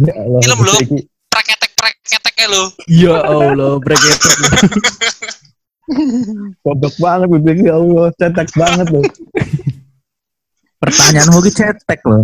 Ya 0.04 0.14
Allah, 0.20 0.40
Film 0.44 0.58
iki- 0.84 1.08
Preketek-preketeknya 1.32 2.46
loh. 2.46 2.66
Ya 2.86 3.16
Allah, 3.18 3.80
bracket. 3.82 4.18
Goblok 6.62 6.94
banget 6.96 7.26
gue 7.28 7.40
bilang, 7.42 7.60
ya 7.60 7.74
Allah, 7.76 8.06
cetek 8.16 8.48
banget 8.54 8.86
loh. 8.92 9.04
Pertanyaanmu 10.78 11.38
ki 11.42 11.52
cetek 11.52 12.00
loh. 12.06 12.22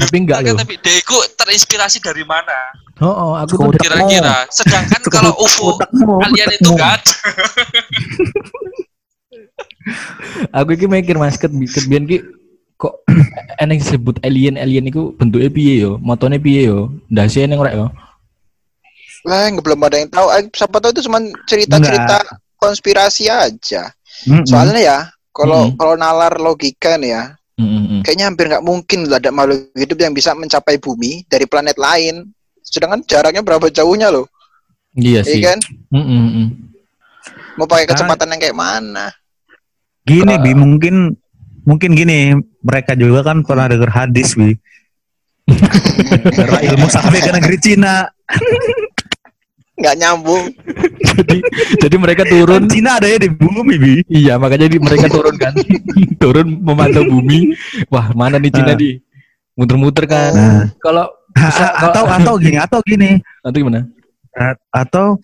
Tapi 0.00 0.16
enggak 0.16 0.48
loh. 0.48 0.56
tapi 0.56 0.80
Deku 0.80 1.18
terinspirasi 1.36 2.00
dari 2.00 2.24
mana? 2.24 2.72
Oh, 3.04 3.10
oh, 3.10 3.32
aku 3.36 3.58
tuh. 3.58 3.76
Kira-kira. 3.76 4.48
Sedangkan 4.48 5.02
kalau 5.10 5.34
UFO 5.36 5.76
alien 6.24 6.48
itu 6.56 6.70
gak 6.78 7.02
aku 10.56 10.72
iki 10.72 10.86
mikir 10.88 11.20
Mas 11.20 11.36
ket 11.36 11.52
ki 11.52 12.18
kok 12.84 12.94
eneng 13.62 13.80
disebut 13.80 14.20
alien 14.20 14.60
alien 14.60 14.84
iku 14.84 15.16
bentuknya 15.16 15.48
piye 15.48 15.74
yo? 15.80 15.96
Motone 15.98 16.36
piye 16.36 16.68
yo? 16.68 16.92
Ndase 17.08 17.48
ning 17.48 17.56
rek 17.58 17.74
yo. 17.74 17.88
Lah, 19.24 19.48
nggak 19.48 19.64
belum 19.64 19.80
ada 19.80 19.96
yang 19.96 20.10
tahu. 20.12 20.26
Eh, 20.36 20.44
Siapa 20.52 20.76
tahu 20.78 20.92
itu 20.92 21.02
cuma 21.08 21.16
cerita-cerita 21.48 22.20
konspirasi 22.60 23.32
aja. 23.32 23.88
Mm-mm. 24.28 24.44
Soalnya 24.44 24.80
ya, 24.80 24.98
kalau 25.32 25.72
Mm-mm. 25.72 25.80
kalau 25.80 25.94
nalar 25.96 26.36
logika 26.36 27.00
nih 27.00 27.16
ya, 27.16 27.24
Heeh. 27.56 28.04
kayaknya 28.04 28.28
hampir 28.28 28.52
nggak 28.52 28.60
mungkin 28.60 29.08
lah 29.08 29.16
ada 29.16 29.32
makhluk 29.32 29.72
hidup 29.72 29.96
yang 29.96 30.12
bisa 30.12 30.36
mencapai 30.36 30.76
bumi 30.76 31.24
dari 31.24 31.48
planet 31.48 31.80
lain. 31.80 32.28
Sedangkan 32.60 33.00
jaraknya 33.04 33.40
berapa 33.40 33.72
jauhnya 33.72 34.12
loh, 34.12 34.28
Iya 34.92 35.20
iya 35.20 35.22
sih. 35.24 35.40
kan? 35.40 35.58
Heeh. 35.88 36.46
Mau 37.56 37.64
pakai 37.64 37.88
kecepatan 37.88 38.28
yang 38.28 38.40
kayak 38.40 38.58
mana? 38.58 39.08
Gini 40.04 40.36
bi 40.36 40.52
mungkin 40.52 41.16
mungkin 41.64 41.92
gini 41.92 42.36
mereka 42.60 42.92
juga 42.94 43.24
kan 43.24 43.42
pernah 43.42 43.66
dengar 43.68 43.90
hadis 43.90 44.36
bi. 44.36 44.56
Karena 46.32 46.58
ilmu 46.72 46.86
sampai 46.88 47.20
ke 47.20 47.30
negeri 47.32 47.56
Cina. 47.60 48.08
Nggak 49.74 49.94
nyambung. 49.98 50.44
jadi 51.18 51.38
jadi 51.82 51.96
mereka 51.98 52.22
turun 52.24 52.64
Kan 52.64 52.70
Cina 52.70 52.90
ada 53.02 53.10
ya 53.10 53.18
di 53.18 53.28
bumi 53.28 53.74
bi. 53.76 53.92
Iya, 54.06 54.38
makanya 54.38 54.70
di, 54.70 54.78
mereka 54.78 55.10
turun 55.10 55.34
kan. 55.34 55.52
turun 56.22 56.62
memantau 56.62 57.02
bumi. 57.04 57.52
Wah, 57.90 58.14
mana 58.14 58.38
nih 58.38 58.54
Cina 58.54 58.72
Nah. 58.72 58.78
di? 58.78 59.02
Muter-muter 59.58 60.06
kan. 60.06 60.30
Nah. 60.32 60.64
Kalau 60.78 61.04
A- 61.34 61.50
Bisa, 61.50 61.66
a- 61.66 61.90
atau 61.90 62.04
atau 62.06 62.34
gini 62.38 62.56
atau 62.56 62.78
gini 62.86 63.10
atau 63.42 63.58
gimana? 63.58 63.82
A- 64.38 64.60
atau 64.70 65.18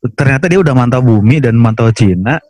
ternyata 0.00 0.48
dia 0.48 0.56
udah 0.56 0.72
mantau 0.72 1.04
bumi 1.04 1.44
dan 1.44 1.60
mantau 1.60 1.92
Cina 1.92 2.40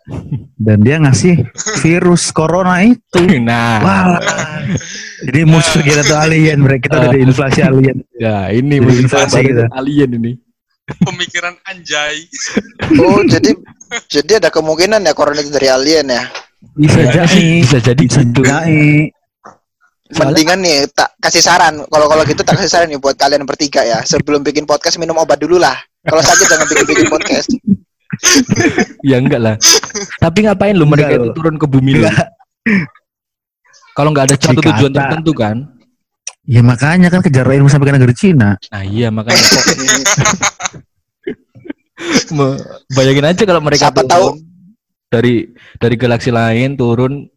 dan 0.55 0.79
dia 0.81 1.03
ngasih 1.03 1.43
virus 1.83 2.31
corona 2.31 2.79
itu. 2.87 3.27
Nah, 3.43 3.83
Wah. 3.83 4.05
Jadi 5.27 5.41
musuh 5.45 5.83
kita 5.83 6.07
tuh 6.07 6.17
alien, 6.17 6.63
mereka 6.63 6.87
kita 6.87 6.97
udah 7.11 7.21
inflasi 7.21 7.61
alien. 7.61 7.99
ya 8.15 8.49
ini 8.55 8.79
Jadi 8.79 8.85
mungkin 8.87 9.03
inflasi 9.05 9.39
gitu. 9.43 9.65
alien 9.75 10.11
ini. 10.15 10.33
Pemikiran 10.91 11.55
anjay. 11.67 12.27
Oh, 12.99 13.23
jadi 13.23 13.55
jadi 14.07 14.33
ada 14.43 14.51
kemungkinan 14.51 15.03
ya 15.03 15.13
corona 15.15 15.39
itu 15.43 15.51
dari 15.51 15.67
alien 15.71 16.07
ya. 16.07 16.23
Bisa 16.79 17.01
jadi, 17.11 17.45
bisa 17.67 17.79
jadi 17.83 18.03
bisa 18.07 18.21
jadi. 18.23 19.11
Soalnya- 20.11 20.35
Mendingan 20.35 20.59
nih 20.63 20.79
tak 20.91 21.15
kasih 21.23 21.39
saran. 21.39 21.87
Kalau 21.87 22.07
kalau 22.11 22.23
gitu 22.27 22.43
tak 22.43 22.59
kasih 22.59 22.71
saran 22.71 22.91
nih 22.91 22.99
buat 22.99 23.15
kalian 23.15 23.47
bertiga 23.47 23.87
ya. 23.87 24.03
Sebelum 24.03 24.43
bikin 24.43 24.67
podcast 24.67 24.99
minum 24.99 25.15
obat 25.19 25.39
dulu 25.39 25.59
lah. 25.59 25.79
Kalau 26.01 26.23
sakit 26.23 26.47
jangan 26.49 26.67
bikin 26.67 26.85
bikin 26.87 27.07
podcast. 27.09 27.49
Ya 29.03 29.17
enggak 29.21 29.41
lah. 29.41 29.57
Tapi 30.19 30.39
ngapain 30.45 30.75
lu 30.75 30.85
mereka 30.85 31.15
itu 31.15 31.31
turun 31.33 31.57
ke 31.57 31.67
bumi 31.69 32.01
lu? 32.01 32.09
Kalau 33.93 34.11
nggak 34.11 34.33
ada 34.33 34.37
Dikata. 34.37 34.61
tujuan 34.65 34.93
tertentu 34.93 35.33
kan? 35.33 35.57
Ya 36.45 36.65
makanya 36.65 37.13
kan 37.13 37.21
kejar 37.21 37.45
ilmu 37.47 37.69
sampai 37.69 37.93
ke 37.93 37.95
negeri 38.01 38.15
Cina. 38.17 38.57
Nah 38.73 38.83
iya 38.83 39.13
makanya 39.13 39.39
kok 39.39 39.65
bayangin 42.97 43.27
aja 43.29 43.43
kalau 43.45 43.61
mereka 43.61 43.89
Siapa 43.89 44.01
turun 44.03 44.11
tahu. 44.11 44.27
dari 45.13 45.35
dari 45.77 45.95
galaksi 45.95 46.31
lain 46.33 46.75
turun 46.75 47.29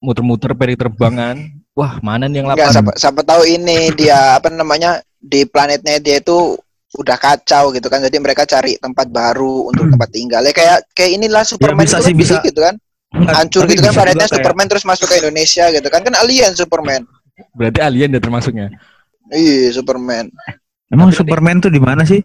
muter-muter 0.00 0.56
peri 0.56 0.74
terbangan. 0.74 1.36
Wah 1.76 2.00
mana 2.00 2.26
nih 2.26 2.42
yang 2.42 2.48
Enggak, 2.50 2.72
lapar? 2.72 2.74
siapa, 2.74 2.90
siapa 2.96 3.20
tahu 3.22 3.42
ini 3.46 3.92
dia 3.94 4.40
apa 4.40 4.48
namanya 4.50 4.98
di 5.20 5.44
planetnya 5.44 6.00
dia 6.00 6.18
itu 6.18 6.56
udah 6.90 7.16
kacau 7.16 7.70
gitu 7.70 7.86
kan. 7.86 8.02
Jadi 8.02 8.16
mereka 8.18 8.42
cari 8.42 8.74
tempat 8.76 9.06
baru 9.06 9.70
untuk 9.70 9.86
tempat 9.86 10.10
tinggal. 10.10 10.42
Ya 10.42 10.50
kayak 10.50 10.78
kayak 10.90 11.10
inilah 11.16 11.42
Superman 11.44 11.86
bisa 11.86 11.98
itu 11.98 12.06
sih, 12.06 12.14
kan 12.14 12.18
bisa. 12.18 12.36
gitu 12.42 12.60
kan. 12.60 12.74
Hancur 13.10 13.66
Tapi 13.66 13.74
gitu 13.74 13.82
kan 13.82 13.90
bisa 13.90 13.98
planetnya 13.98 14.24
kayak- 14.24 14.34
Superman 14.38 14.66
terus 14.70 14.84
masuk 14.86 15.06
ke 15.06 15.14
Indonesia 15.18 15.64
gitu 15.70 15.88
kan. 15.90 16.00
Kan 16.02 16.14
alien 16.16 16.52
Superman. 16.54 17.02
Berarti 17.54 17.80
alien 17.80 18.10
ya 18.10 18.20
termasuknya. 18.20 18.66
Iya, 19.30 19.70
Superman. 19.72 20.26
Emang 20.90 21.14
Superman 21.14 21.62
tuh 21.62 21.70
di 21.70 21.78
mana 21.78 22.02
sih? 22.02 22.18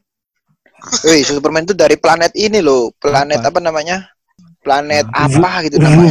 Wih, 1.05 1.21
Superman 1.21 1.63
itu 1.63 1.73
dari 1.73 1.97
planet 1.97 2.33
ini 2.33 2.61
loh. 2.61 2.89
Planet 2.97 3.41
Apa? 3.41 3.49
apa, 3.53 3.59
namanya? 3.61 4.09
Planet 4.61 5.05
Ah, 5.13 5.29
apa 5.29 5.51
gitu 5.65 5.77
namanya? 5.77 6.09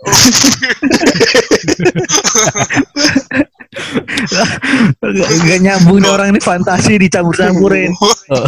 Gak, 3.70 5.30
gak 5.46 5.58
nyambung 5.62 6.02
nih 6.02 6.10
orang 6.10 6.28
ini 6.34 6.40
fantasi 6.42 6.98
dicampur-campurin. 6.98 7.94
Oh. 7.94 8.10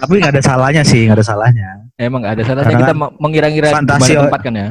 Tapi 0.00 0.12
nggak 0.20 0.36
ada 0.36 0.42
salahnya 0.44 0.82
sih, 0.84 1.08
nggak 1.08 1.16
ada 1.16 1.24
salahnya. 1.24 1.68
Emang 1.96 2.20
nggak 2.20 2.34
ada 2.36 2.44
salahnya 2.44 2.66
Karena 2.68 2.80
kita 2.82 2.92
me- 2.92 3.14
mengira-ngira 3.16 3.72
fantasi 3.72 4.12
tempat 4.16 4.40
kan 4.40 4.52
ya. 4.52 4.68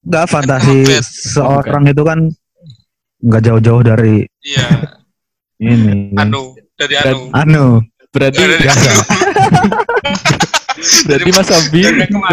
Nggak 0.00 0.24
fantasi 0.28 0.76
seorang 1.04 1.84
itu 1.88 2.02
kan 2.04 2.18
nggak 3.20 3.42
jauh-jauh 3.44 3.80
dari 3.80 4.24
Iya, 4.40 4.68
ini. 5.60 6.12
anu 6.16 6.56
dari 6.76 6.94
anu. 6.96 7.16
Anu. 7.32 7.64
Berarti 8.10 8.40
Dari- 8.40 8.60
Biasa. 8.60 8.90
berarti 11.06 11.30
Mas 11.30 11.50
Abi 11.52 11.80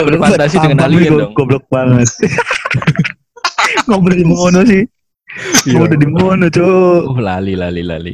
berfantasi 0.07 0.55
dengan 0.60 0.79
alien 0.84 1.12
dong. 1.13 1.31
Goblok 1.36 1.67
banget. 1.67 2.07
Ngobrol 3.88 4.15
di 4.15 4.25
mono 4.27 4.63
sih. 4.63 4.84
Iya. 5.63 5.77
Ngobrol 5.77 5.98
di 5.98 6.08
mono, 6.08 6.46
Cuk. 6.48 7.01
Oh 7.06 7.20
lali 7.20 7.53
lali 7.53 7.82
lali. 7.82 8.13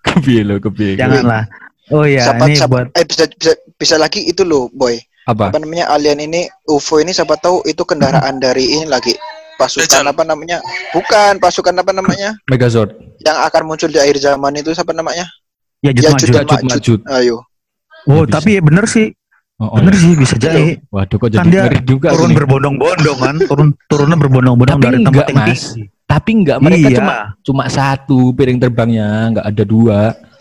Kepiye 0.00 0.42
lo 0.42 0.56
kepiye? 0.58 0.96
Janganlah. 0.96 1.44
Oh 1.90 2.06
iya, 2.06 2.22
siapa, 2.22 2.46
ini 2.46 2.54
siapa- 2.54 2.70
buat 2.70 2.86
eh 2.94 3.04
bisa, 3.04 3.24
bisa 3.28 3.52
bisa 3.74 3.94
lagi 3.98 4.22
itu 4.22 4.42
loh, 4.42 4.70
boy. 4.70 4.94
Apa? 5.26 5.50
Apa 5.50 5.58
namanya 5.58 5.90
alien 5.90 6.22
ini 6.22 6.40
UFO 6.64 6.98
ini 6.98 7.10
siapa 7.10 7.34
tahu 7.36 7.62
itu 7.64 7.82
kendaraan 7.82 8.38
dari 8.38 8.62
ini 8.72 8.86
lagi 8.86 9.14
pasukan 9.56 10.00
Dajjal. 10.00 10.08
apa 10.08 10.22
namanya? 10.24 10.58
Bukan 10.90 11.36
pasukan 11.36 11.74
apa 11.74 11.90
namanya? 11.90 12.38
Megazord. 12.46 12.94
Yang 13.20 13.38
akan 13.44 13.62
muncul 13.64 13.90
di 13.90 13.98
akhir 13.98 14.16
zaman 14.18 14.54
itu 14.56 14.70
siapa 14.70 14.90
namanya? 14.90 15.26
ya 15.80 15.90
Ya, 15.90 16.10
Majud 16.10 16.30
Jud- 16.30 16.64
Majud. 16.64 17.00
Ayo. 17.10 17.42
Oh, 18.06 18.24
Ya, 18.24 18.32
tapi 18.32 18.56
ya 18.56 18.62
bener 18.62 18.86
sih. 18.86 19.12
Oh, 19.60 19.68
oh. 19.68 19.76
Bener 19.76 19.92
sih 19.92 20.16
bisa 20.16 20.40
jadi. 20.40 20.80
Waduh 20.88 21.16
kok 21.16 21.28
Kan 21.28 21.44
jadi 21.44 21.48
dia 21.50 21.62
ngeri 21.68 21.80
juga 21.84 22.08
Turun 22.16 22.32
berbondong-bondong 22.32 23.18
kan. 23.18 23.36
Turun 23.44 23.68
turunnya 23.86 24.16
berbondong-bondong 24.16 24.78
dari 24.80 24.98
tempat 25.04 25.26
yang 25.28 25.36
Mas. 25.36 25.62
Tapi 26.10 26.30
enggak 26.34 26.58
mereka 26.58 26.88
Iya. 26.90 26.98
cuma 26.98 27.14
cuma 27.40 27.64
satu 27.70 28.34
piring 28.34 28.58
terbangnya, 28.58 29.06
enggak 29.30 29.46
ada 29.46 29.62
dua. 29.62 30.00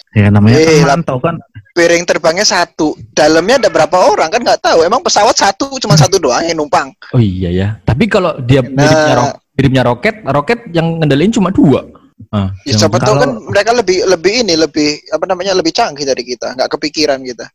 Ya 0.10 0.34
namanya 0.34 0.58
Eh, 0.58 0.82
kan 0.82 0.98
mantau 0.98 1.22
kan. 1.22 1.38
Piring 1.78 2.02
terbangnya 2.02 2.42
satu, 2.42 2.98
dalamnya 3.14 3.62
ada 3.62 3.70
berapa 3.70 3.94
orang 3.94 4.34
kan 4.34 4.42
nggak 4.42 4.58
tahu. 4.60 4.82
Emang 4.82 5.06
pesawat 5.06 5.38
satu 5.38 5.78
cuma 5.78 5.94
satu 5.94 6.18
doang 6.18 6.42
yang 6.42 6.58
numpang. 6.58 6.90
Oh 7.14 7.22
iya 7.22 7.54
ya. 7.54 7.68
Tapi 7.86 8.10
kalau 8.10 8.34
dia 8.42 8.66
Nah. 8.66 8.74
miripnya, 8.74 9.14
ro- 9.14 9.38
miripnya 9.54 9.84
roket, 9.86 10.16
roket 10.26 10.60
yang 10.74 10.98
ngendalin 10.98 11.30
cuma 11.30 11.54
dua. 11.54 11.86
Ah, 12.34 12.50
Ya, 12.66 12.76
siapa 12.76 12.98
tahu 12.98 13.16
kalau- 13.16 13.22
kan 13.22 13.30
mereka 13.48 13.72
lebih 13.72 13.98
lebih 14.04 14.34
ini 14.44 14.54
lebih 14.58 14.90
apa 15.08 15.24
namanya 15.24 15.54
lebih 15.54 15.72
canggih 15.72 16.04
dari 16.04 16.26
kita, 16.26 16.52
nggak 16.52 16.70
kepikiran 16.74 17.22
kita 17.24 17.46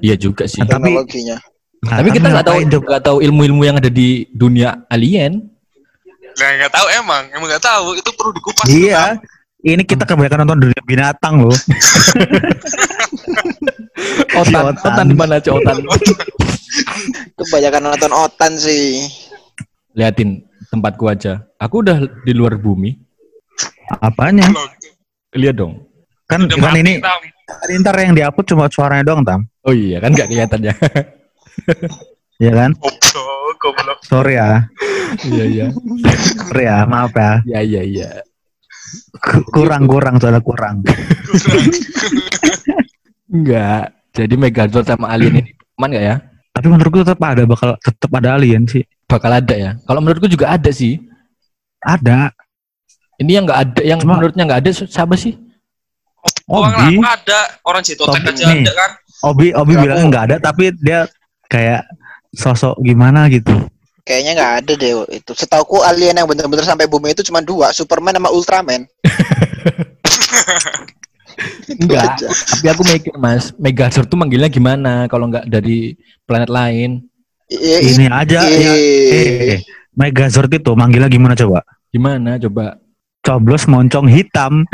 iya 0.00 0.14
juga 0.16 0.48
sih. 0.48 0.60
Nah, 0.64 0.72
tapi- 0.72 0.88
teknologinya. 0.88 1.36
Nah, 1.82 1.98
Tapi 1.98 2.08
kita 2.10 2.26
nggak 2.30 2.46
tahu 2.46 2.58
nggak 2.64 3.02
tahu 3.02 3.16
ilmu-ilmu 3.20 3.62
yang 3.62 3.76
ada 3.76 3.90
di 3.90 4.24
dunia 4.30 4.86
alien. 4.88 5.51
Nah, 6.38 6.48
nggak 6.62 6.72
tahu 6.72 6.86
emang, 6.96 7.22
emang 7.34 7.46
nggak 7.50 7.64
tahu. 7.64 7.96
Itu 7.98 8.10
perlu 8.16 8.30
dikupas. 8.36 8.66
Iya. 8.68 9.20
Ini 9.62 9.82
kita 9.86 10.02
kebanyakan 10.02 10.42
nonton 10.42 10.58
dunia 10.66 10.82
binatang 10.82 11.46
loh. 11.46 11.54
Otan, 14.32 14.74
Otan. 14.74 14.82
otan 14.82 15.06
di 15.06 15.14
mana 15.14 15.38
otan? 15.38 15.76
Kebanyakan 17.38 17.82
nonton 17.86 18.10
otan 18.10 18.52
sih. 18.58 19.06
Liatin 19.94 20.42
tempatku 20.72 21.06
aja. 21.06 21.46
Aku 21.62 21.84
udah 21.84 22.02
di 22.26 22.32
luar 22.34 22.58
bumi. 22.58 22.96
Apanya? 24.02 24.50
Lihat 25.36 25.54
dong. 25.60 25.86
Kan 26.26 26.48
Udah 26.48 26.56
kan 26.58 26.72
mati, 26.72 26.80
ini 26.80 26.92
Tam. 26.98 27.20
ntar 27.84 27.96
yang 28.00 28.16
diupload 28.16 28.46
cuma 28.48 28.64
suaranya 28.72 29.04
doang 29.04 29.20
tam. 29.20 29.44
Oh 29.68 29.76
iya 29.76 30.00
kan 30.00 30.16
nggak 30.16 30.32
kelihatan 30.32 30.60
ya. 32.42 32.50
Iya 32.50 32.52
kan? 32.58 32.70
Goblok, 32.74 33.54
goblok. 33.62 33.98
Sorry 34.02 34.34
ya. 34.34 34.66
iya 35.22 35.44
iya. 35.46 35.66
Sorry 36.42 36.64
ya, 36.66 36.82
maaf 36.84 37.14
ya. 37.14 37.32
Iya 37.46 37.60
iya 37.62 37.82
iya. 37.84 38.10
Ku- 39.14 39.46
Kurang 39.48 39.86
kurang 39.86 40.18
soalnya 40.18 40.42
kurang. 40.42 40.82
Enggak. 43.28 43.94
Jadi 44.12 44.34
Megazord 44.36 44.84
sama 44.84 45.08
alien 45.08 45.40
ini 45.40 45.50
aman 45.80 45.88
nggak 45.88 46.04
ya? 46.04 46.16
Tapi 46.52 46.66
menurutku 46.68 47.00
tetap 47.00 47.16
ada 47.24 47.42
bakal 47.48 47.80
tetap 47.80 48.10
ada 48.12 48.36
alien 48.36 48.68
sih. 48.68 48.84
Bakal 49.08 49.40
ada 49.40 49.54
ya. 49.56 49.70
Kalau 49.88 50.04
menurutku 50.04 50.28
juga 50.28 50.52
ada 50.52 50.68
sih. 50.68 51.00
Ada. 51.80 52.28
Ini 53.16 53.40
yang 53.40 53.44
nggak 53.48 53.60
ada, 53.60 53.80
yang 53.80 53.98
Cuma- 54.02 54.18
menurutnya 54.18 54.44
nggak 54.44 54.60
ada 54.66 54.70
siapa 54.74 55.14
sih? 55.16 55.32
Obi, 56.46 56.98
apa 57.00 57.18
ada? 57.18 57.40
Orang 57.64 57.82
Citotek 57.82 58.20
Obi 58.20 58.30
aja 58.30 58.44
ada 58.46 58.72
kan? 58.76 58.90
Obi, 59.26 59.46
Obi 59.56 59.72
bilang 59.74 60.06
nggak 60.06 60.24
ada, 60.30 60.36
tapi 60.38 60.70
dia 60.78 61.06
kayak 61.48 61.82
sosok 62.32 62.80
gimana 62.80 63.28
gitu. 63.28 63.52
Kayaknya 64.02 64.34
nggak 64.34 64.52
ada 64.64 64.72
deh 64.74 64.92
itu. 65.14 65.32
Setauku 65.36 65.78
alien 65.86 66.18
yang 66.18 66.26
bener-bener 66.26 66.66
sampai 66.66 66.90
bumi 66.90 67.14
itu 67.14 67.22
cuma 67.22 67.38
dua, 67.38 67.70
Superman 67.70 68.18
sama 68.18 68.34
Ultraman. 68.34 68.82
Enggak. 71.72 72.18
Tapi 72.18 72.66
aku 72.66 72.82
mikir 72.82 73.14
mas, 73.14 73.54
Megazord 73.56 74.10
tuh 74.10 74.18
manggilnya 74.18 74.50
gimana 74.50 75.06
kalau 75.06 75.30
nggak 75.30 75.46
dari 75.46 75.94
planet 76.26 76.50
lain? 76.50 76.98
Ya, 77.46 77.78
Ini 77.78 78.10
aja 78.10 78.42
ya. 78.48 78.72
Eh, 78.74 79.62
Megazord 79.94 80.50
itu 80.50 80.74
manggilnya 80.74 81.06
gimana 81.06 81.38
coba? 81.38 81.62
Gimana 81.94 82.42
coba? 82.42 82.74
Coblos 83.22 83.70
moncong 83.70 84.10
hitam. 84.10 84.66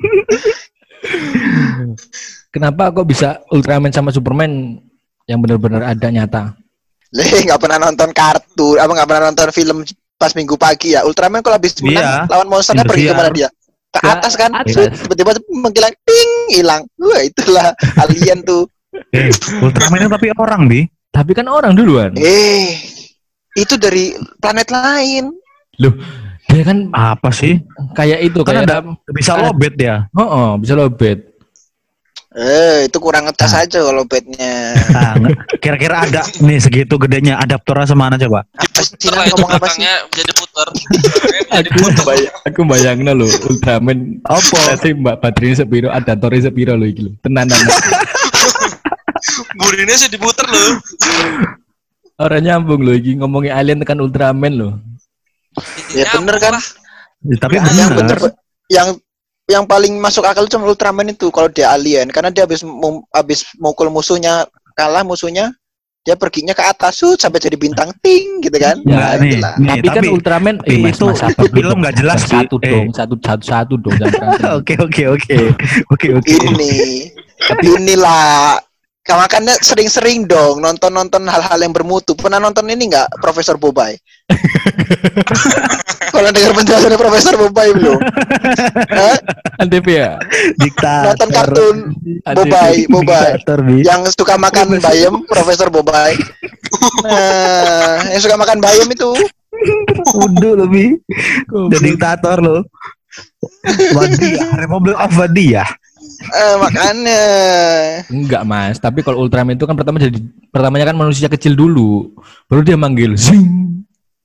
Kenapa 2.50 2.90
kok 2.90 3.06
bisa 3.06 3.38
Ultraman 3.48 3.94
sama 3.94 4.10
Superman 4.10 4.74
yang 5.24 5.38
benar-benar 5.38 5.86
ada 5.86 6.06
nyata? 6.10 6.42
Le, 7.10 7.26
nggak 7.46 7.58
pernah 7.58 7.78
nonton 7.78 8.10
kartun, 8.10 8.78
apa 8.78 8.90
nggak 8.90 9.08
pernah 9.08 9.22
nonton 9.30 9.48
film 9.50 9.78
pas 10.14 10.34
minggu 10.34 10.58
pagi 10.58 10.94
ya. 10.94 11.06
Ultraman 11.06 11.40
kalau 11.40 11.56
habis 11.56 11.78
menang 11.78 12.02
Iya. 12.02 12.26
lawan 12.26 12.48
monsternya 12.50 12.82
pergi 12.82 13.06
ke 13.06 13.14
mana 13.14 13.30
dia? 13.30 13.48
Ke 13.90 13.98
atas 14.04 14.34
kan? 14.34 14.50
Tiba-tiba 14.66 15.30
menghilang, 15.50 15.94
ting, 16.02 16.30
hilang. 16.50 16.82
Wah 16.98 17.22
itulah 17.22 17.70
alien 18.02 18.42
tuh. 18.42 18.66
eh, 19.14 19.30
Ultraman 19.62 20.10
tapi 20.10 20.34
orang 20.34 20.66
bi. 20.66 20.86
Tapi 21.10 21.30
kan 21.34 21.46
orang 21.46 21.74
duluan. 21.74 22.14
Eh, 22.14 22.78
itu 23.54 23.74
dari 23.74 24.14
planet 24.38 24.70
lain. 24.70 25.34
Dia 26.50 26.62
kan 26.66 26.90
Apa 26.90 27.30
sih? 27.30 27.62
kayak 27.94 28.26
itu 28.26 28.42
Kan 28.42 28.62
kayak 28.62 28.66
ada 28.66 28.78
bisa 29.10 29.34
lobet 29.34 29.74
ya. 29.78 30.06
Oh, 30.14 30.22
oh, 30.22 30.50
bisa 30.58 30.74
lobet. 30.74 31.29
Eh, 32.30 32.86
itu 32.86 33.02
kurang 33.02 33.26
ngetes 33.26 33.50
Ah. 33.50 33.66
aja 33.66 33.82
kalau 33.82 34.06
bednya. 34.06 34.70
Nah, 34.94 35.34
kira-kira 35.58 36.06
ada 36.06 36.22
nih 36.38 36.62
segitu 36.62 36.94
gedenya 36.94 37.34
adaptornya 37.42 37.90
coba? 37.90 38.46
Sih 38.86 39.10
Puter 39.10 39.10
Nan, 39.10 39.18
lah 39.18 39.26
itu 39.26 39.34
ngomong 39.34 39.50
apa 39.58 39.66
sih? 39.66 39.82
jadi 40.14 40.32
puter. 40.38 40.66
jadi 41.58 41.70
puter. 41.74 42.04
bayang, 42.06 42.34
aku 42.46 42.60
bayangin 42.70 43.06
lo 43.18 43.26
Ultraman. 43.26 44.22
Apa? 44.22 44.46
Berarti 44.46 44.88
mbak 44.94 45.14
baterainya 45.18 45.56
sepiro, 45.58 45.88
adaptornya 45.90 46.46
sepiro 46.46 46.78
lo 46.78 46.86
iki 46.86 47.02
lo. 47.02 47.10
Tenanan. 47.18 47.50
Burinnya 49.58 49.98
sih 49.98 50.06
diputer 50.06 50.46
loh. 50.46 50.78
Orang 52.14 52.46
nyambung 52.46 52.86
lo 52.86 52.94
iki 52.94 53.18
ngomongin 53.18 53.58
alien 53.58 53.82
tekan 53.82 53.98
Ultraman 53.98 54.54
lo. 54.54 54.78
Ya 55.90 56.06
bener 56.14 56.38
kan? 56.38 56.62
Ya, 57.26 57.36
tapi 57.42 57.58
yang 57.58 57.90
benar. 57.90 57.98
bener 57.98 58.18
yang 58.70 58.88
yang 59.50 59.66
paling 59.66 59.98
masuk 59.98 60.22
akal 60.22 60.46
cuma 60.46 60.64
Ultraman 60.64 61.10
itu 61.10 61.26
kalau 61.28 61.50
dia 61.50 61.68
alien 61.68 62.06
karena 62.06 62.30
dia 62.30 62.46
habis 62.46 62.62
mu- 62.62 63.02
habis 63.10 63.42
mukul 63.56 63.90
musuhnya 63.90 64.46
kalah 64.72 65.02
musuhnya 65.02 65.50
dia 66.00 66.16
perginya 66.16 66.56
ke 66.56 66.64
atas 66.64 66.96
sut, 66.96 67.20
sampai 67.20 67.36
jadi 67.36 67.60
bintang 67.60 67.92
ting 68.00 68.40
gitu 68.40 68.56
kan 68.56 68.80
Enggak 68.80 68.96
Nah, 69.04 69.20
nih, 69.20 69.30
itulah. 69.36 69.52
nih, 69.52 69.76
tapi, 69.76 69.88
kan 69.92 70.02
Ultraman 70.08 70.54
tapi 70.56 70.70
eh, 70.70 70.78
mas, 70.80 70.96
itu- 70.96 71.04
mas, 71.04 71.20
itu 71.28 71.44
dulu 71.50 71.60
film 71.60 71.78
nggak 71.82 71.96
jelas, 72.00 72.20
Satu. 72.24 72.56
Eh. 72.56 72.70
dong, 72.72 72.88
satu 72.90 73.14
satu 73.20 73.42
satu 73.44 73.74
dong. 73.76 73.94
Oke 74.58 74.74
oke 74.80 75.02
oke 75.12 75.36
oke 75.92 76.08
oke. 76.16 76.32
ini 76.32 76.72
inilah 77.60 78.56
makanya 79.08 79.56
sering-sering 79.64 80.28
dong 80.28 80.60
nonton-nonton 80.60 81.24
hal-hal 81.24 81.58
yang 81.58 81.72
bermutu 81.72 82.12
pernah 82.12 82.36
nonton 82.36 82.68
ini 82.68 82.92
nggak 82.92 83.20
Profesor 83.20 83.56
Bobai 83.56 83.96
kalau 86.14 86.30
dengar 86.30 86.52
penjelasan 86.52 86.94
Profesor 87.00 87.34
Bobai 87.40 87.68
belum 87.74 88.00
Hah? 89.00 89.16
Antv 89.60 89.86
ya. 89.88 90.20
Diktator. 90.60 91.04
nonton 91.10 91.28
kartun 91.32 91.76
Bobai 92.22 92.86
Bobai 92.86 93.40
yang 93.82 94.04
suka 94.12 94.36
makan 94.36 94.78
bayam 94.78 95.24
Profesor 95.26 95.72
Bobai 95.72 96.14
nah 97.04 98.04
yang 98.14 98.20
suka 98.20 98.36
makan 98.36 98.60
bayam 98.62 98.86
itu 98.92 99.10
Udah 100.16 100.54
lebih. 100.66 101.02
Jadi 101.50 101.94
diktator 101.94 102.38
lo. 102.40 102.58
Wadia, 103.98 104.54
Republic 104.56 104.96
of 104.96 105.12
Wadia. 105.18 105.64
Eh, 106.30 106.54
makanya 106.56 107.22
Enggak 108.08 108.42
mas, 108.42 108.76
tapi 108.76 109.00
kalau 109.00 109.22
Ultraman 109.22 109.54
itu 109.54 109.64
kan 109.64 109.74
pertama 109.74 109.98
jadi 109.98 110.18
pertamanya 110.48 110.90
kan 110.90 110.96
manusia 110.96 111.26
kecil 111.26 111.52
dulu, 111.52 112.14
baru 112.46 112.62
dia 112.62 112.74
manggil 112.74 113.14
zing, 113.14 113.82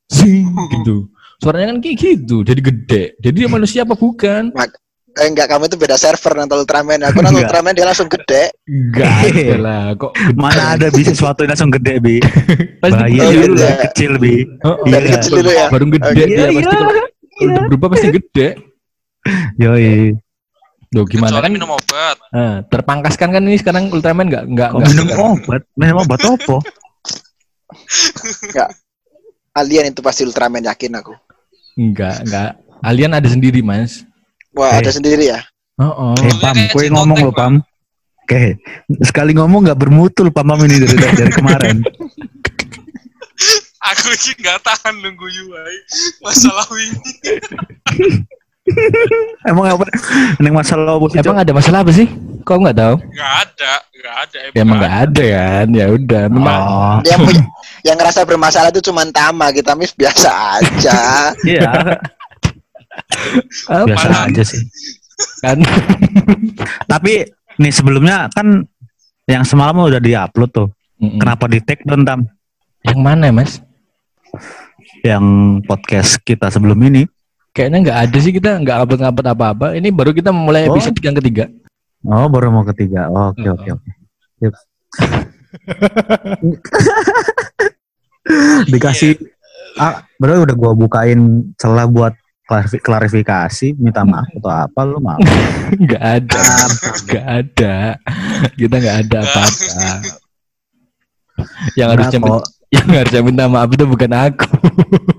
zing 0.07 0.45
gitu. 0.71 1.09
Suaranya 1.37 1.75
kan 1.75 1.79
kayak 1.79 1.97
gitu, 1.97 2.41
jadi 2.41 2.61
gede. 2.61 3.03
Jadi 3.19 3.35
dia 3.35 3.49
manusia 3.49 3.83
apa 3.83 3.93
bukan? 3.93 4.55
eh, 5.15 5.27
enggak 5.27 5.47
kamu 5.47 5.71
itu 5.71 5.79
beda 5.79 5.95
server 5.95 6.35
nonton 6.35 6.63
Ultraman 6.63 6.99
aku 7.01 7.23
nonton. 7.23 7.39
Ultraman 7.39 7.71
dia 7.71 7.87
langsung 7.87 8.11
gede 8.11 8.51
Enggak 8.67 9.59
lah, 9.59 9.95
kok 9.95 10.11
gede. 10.11 10.35
Mana 10.35 10.75
ada 10.75 10.87
bisa 10.91 11.11
sesuatu 11.11 11.43
yang 11.43 11.55
langsung 11.55 11.71
gede 11.71 11.93
bi. 11.99 12.15
Pasti 12.83 13.15
Oh, 13.15 13.31
dulu 13.31 13.55
ya. 13.55 13.75
kecil 13.87 14.11
bi. 14.19 14.43
Oh, 14.63 14.75
oh, 14.75 14.85
Dari 14.85 15.07
iya. 15.07 15.15
kecil 15.15 15.31
dulu 15.39 15.51
ya? 15.51 15.67
Baru 15.71 15.83
gede 15.87 16.09
Oke. 16.11 16.19
dia 16.19 16.25
Iya, 16.27 16.45
pasti 16.51 16.75
kalau 16.75 16.91
kalau 16.91 17.09
udah 17.47 17.61
berubah 17.67 17.87
pasti 17.91 18.07
gede. 18.11 18.47
Yoi. 19.55 20.15
Loh 20.91 21.03
gimana 21.03 21.29
Kecuali 21.31 21.43
kan? 21.43 21.51
minum 21.51 21.69
obat. 21.71 22.15
Nah, 22.29 22.55
terpangkaskan 22.63 23.29
kan 23.31 23.41
ini 23.41 23.57
sekarang 23.57 23.89
Ultraman 23.89 24.27
enggak 24.27 24.45
enggak 24.45 24.69
Kok 24.69 24.77
enggak. 24.77 24.91
minum 24.91 25.07
obat? 25.17 25.61
Minum 25.73 25.97
obat 25.99 26.19
apa? 26.21 26.57
alien 29.53 29.87
itu 29.87 29.99
pasti 29.99 30.21
Ultraman 30.23 30.61
yakin 30.61 30.93
aku 30.95 31.13
Enggak, 31.75 32.23
enggak. 32.23 32.51
Alien 32.81 33.11
ada 33.11 33.25
sendiri, 33.25 33.59
Mas. 33.59 34.03
wah 34.51 34.71
Eh. 34.71 34.79
ada 34.79 34.91
sendiri 34.91 35.27
ya 35.27 35.41
Oh, 35.75 35.91
oh. 35.91 36.15
Eh 36.15 36.31
Pam, 36.39 36.55
kue 36.71 36.87
ngomong 36.87 37.19
lo 37.19 37.31
Bang. 37.31 37.59
Pam. 37.59 37.67
Oke, 38.23 38.55
sekali 39.03 39.35
ngomong 39.35 39.67
nggak 39.67 39.75
bermutu 39.77 40.23
lo 40.23 40.31
Pam 40.31 40.47
Pam 40.47 40.63
ini 40.63 40.79
dari, 40.79 40.95
dari 40.95 41.29
kemarin. 41.29 41.83
Aku 43.85 44.07
ini 44.09 44.31
nggak 44.39 44.63
tahan 44.63 44.95
nunggu 44.97 45.27
Yuai. 45.27 45.75
Masalah 46.21 46.63
ini. 46.71 46.95
Emang 49.49 49.65
apa? 49.77 49.85
Ini 50.41 50.49
masalah 50.49 50.97
apa 50.97 51.05
sih? 51.13 51.17
Emang 51.21 51.37
ada 51.37 51.51
masalah 51.53 51.79
apa 51.85 51.91
sih? 51.93 52.07
Kok 52.41 52.57
enggak 52.61 52.77
tahu? 52.77 52.95
Nggak 52.97 53.33
ada, 53.45 53.73
nggak 53.93 54.15
ada. 54.21 54.37
Ya, 54.37 54.49
emang 54.61 54.77
enggak 54.81 54.95
ada 55.05 55.23
kan. 55.29 55.65
Ya 55.69 55.85
udah, 55.93 56.23
memang 56.29 56.59
Oh, 56.65 56.95
yang 57.05 57.19
punya 57.21 57.43
yang 57.85 57.95
ngerasa 58.01 58.19
bermasalah 58.25 58.69
itu 58.73 58.81
cuma 58.89 59.05
Tama 59.13 59.53
kita 59.53 59.77
mis 59.77 59.93
biasa 59.93 60.29
aja 60.57 60.97
iya, 61.45 61.69
biasa 63.69 64.07
aja 64.29 64.43
sih. 64.43 64.61
kan? 65.45 65.61
Tapi 66.91 67.29
nih 67.61 67.73
sebelumnya 67.73 68.27
kan 68.33 68.65
yang 69.29 69.45
semalam 69.45 69.85
udah 69.85 70.01
diupload 70.01 70.49
tuh. 70.49 70.69
Kenapa 70.97 71.45
di 71.45 71.61
take 71.61 71.85
down 71.85 72.01
Tam? 72.01 72.25
Yang 72.81 72.99
mana, 73.01 73.29
Mas? 73.29 73.61
yang 75.05 75.25
podcast 75.61 76.17
kita 76.25 76.49
sebelum 76.49 76.81
ini. 76.81 77.05
Kayaknya 77.55 77.77
nggak 77.81 77.99
ada 78.03 78.17
sih 78.19 78.33
kita 78.35 78.49
nggak 78.59 78.77
upload-upload 78.83 79.27
apa-apa. 79.31 79.67
Ini 79.73 79.87
baru 79.89 80.11
kita 80.11 80.35
memulai 80.35 80.67
Oh. 80.67 80.75
episode 80.75 80.99
yang 80.99 81.15
ketiga. 81.15 81.47
Oh, 82.03 82.27
baru 82.27 82.51
mau 82.51 82.67
ketiga. 82.67 83.07
Oke, 83.07 83.47
Oh. 83.47 83.55
oke, 83.55 83.69
oke. 83.71 83.89
Dikasih 88.67 89.15
ah, 89.77 90.03
berarti 90.17 90.39
udah 90.43 90.55
gua 90.55 90.71
bukain 90.73 91.19
celah 91.55 91.85
buat 91.85 92.11
klarifi- 92.43 92.81
klarifikasi, 92.81 93.73
minta 93.75 94.03
maaf 94.03 94.27
atau 94.33 94.51
apa 94.51 94.79
lu 94.83 94.99
mau? 94.99 95.17
Nggak 95.83 96.03
ada, 96.03 96.43
nggak 97.07 97.25
ada. 97.25 97.75
Kita 98.53 98.75
nggak 98.77 98.97
ada 99.01 99.17
apa-apa. 99.23 99.89
Yang 101.73 101.87
harusnya 101.89 102.19
yang 102.69 102.87
harusnya 102.91 103.21
minta 103.23 103.45
maaf 103.47 103.69
itu 103.71 103.85
bukan 103.85 104.11
aku. 104.11 104.49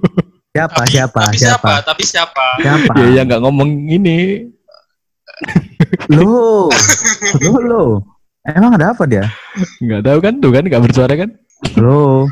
Siapa, 0.56 0.80
Tapi- 0.80 0.90
siapa, 0.90 1.20
Tapi 1.22 1.36
siapa? 1.36 1.68
siapa? 1.68 1.84
Tapi 1.84 2.02
siapa? 2.02 2.44
Siapa? 2.58 2.92
ya 2.96 3.08
yang 3.12 3.26
nggak 3.28 3.42
ngomong 3.44 3.70
ini. 3.86 4.48
Lu, 6.08 6.66
lu, 7.44 7.52
lu. 7.60 7.84
Emang 8.42 8.72
ada 8.72 8.96
apa 8.96 9.04
dia? 9.04 9.28
Nggak 9.78 10.00
tahu 10.00 10.18
kan 10.18 10.34
tuh 10.40 10.50
kan 10.50 10.64
nggak 10.64 10.80
bersuara 10.80 11.12
kan? 11.12 11.30
Lu, 11.76 12.24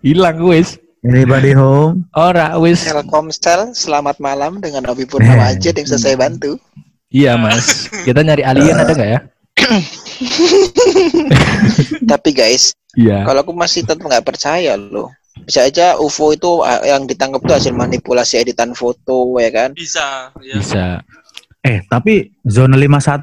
Hilang 0.00 0.38
wis. 0.44 0.78
anybody 1.00 1.50
home? 1.50 2.06
Ora 2.12 2.54
wis. 2.56 2.84
Telkomsel, 2.84 3.72
selamat 3.72 4.20
malam 4.20 4.60
dengan 4.60 4.84
Obi 4.86 5.02
Purnama 5.02 5.48
Eh. 5.48 5.56
aja 5.56 5.72
yang 5.72 5.82
bisa 5.82 5.96
saya 5.96 6.14
bantu. 6.14 6.60
Iya 7.10 7.34
mas. 7.34 7.90
Kita 8.06 8.22
nyari 8.22 8.44
alien 8.44 8.76
ada 8.76 8.92
nggak 8.92 9.10
ya? 9.10 9.20
Tapi 12.06 12.30
guys, 12.30 12.70
Iya. 12.92 13.22
kalau 13.24 13.40
aku 13.40 13.52
masih 13.52 13.82
tetap 13.82 14.00
nggak 14.00 14.22
percaya 14.22 14.74
loh. 14.74 15.10
Bisa 15.44 15.66
aja 15.66 15.96
UFO 15.98 16.32
itu 16.34 16.60
ah, 16.62 16.82
yang 16.84 17.04
ditangkap 17.08 17.40
tuh 17.44 17.54
hasil 17.56 17.72
manipulasi 17.74 18.40
editan 18.40 18.72
foto 18.76 19.36
ya 19.40 19.50
kan? 19.50 19.70
Bisa. 19.74 20.34
Ya. 20.40 20.56
Bisa. 20.58 20.84
Eh, 21.60 21.84
tapi 21.88 22.32
zona 22.48 22.76
51 22.76 23.20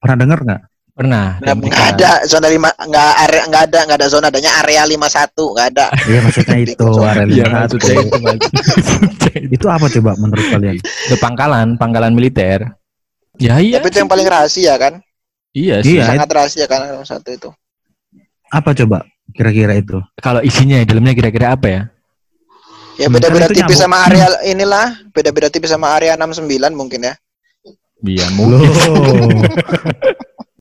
pernah 0.00 0.16
denger 0.20 0.38
nggak? 0.44 0.62
Pernah. 0.98 1.26
Nggak 1.38 1.46
Dan 1.46 1.56
nggak 1.70 1.86
ada 1.94 2.10
zona 2.26 2.48
lima 2.50 2.70
nggak 2.74 3.10
area 3.28 3.42
nggak 3.46 3.62
ada 3.70 3.78
nggak 3.86 3.98
ada 4.02 4.08
zona 4.10 4.26
adanya 4.34 4.50
area 4.60 4.82
51 4.82 5.54
nggak 5.54 5.68
ada. 5.74 5.86
Iya 5.94 6.18
maksudnya 6.26 6.56
itu 6.66 6.88
area 7.06 7.24
Iya 7.24 7.44
51. 7.46 7.54
maksudnya 7.54 7.94
itu 7.94 8.16
itu. 8.38 9.30
Itu 9.54 9.66
apa 9.70 9.86
coba 9.86 10.10
menurut 10.18 10.46
kalian? 10.50 10.76
Itu 10.82 11.16
pangkalan, 11.22 11.68
pangkalan 11.78 12.12
militer. 12.12 12.66
Ya 13.38 13.62
iya. 13.62 13.78
Tapi 13.78 13.88
itu 13.94 13.98
yang 14.02 14.10
paling 14.10 14.26
rahasia 14.26 14.74
kan? 14.74 14.98
Iya 15.54 15.76
sih. 15.86 15.96
Iya. 15.96 16.04
Sangat 16.10 16.28
rahasia 16.34 16.66
kan 16.66 16.80
area 16.82 17.00
51 17.06 17.38
itu. 17.38 17.50
Apa 18.50 18.74
coba 18.74 19.06
kira-kira 19.30 19.74
itu? 19.74 19.98
Kalau 20.16 20.40
isinya 20.40 20.80
dalamnya 20.82 21.12
kira-kira 21.12 21.52
apa 21.52 21.66
ya? 21.66 21.82
Ya 22.96 23.06
Hmm, 23.06 23.14
beda-beda 23.14 23.46
tipis 23.46 23.78
nyambung. 23.78 23.78
sama 23.78 23.96
area 24.04 24.26
inilah, 24.42 24.86
beda-beda 25.10 25.48
tipis 25.48 25.70
sama 25.70 25.94
area 25.94 26.14
69 26.14 26.44
mungkin 26.72 27.00
ya. 27.04 27.14
Iya 28.00 28.26
mungkin. 28.32 28.62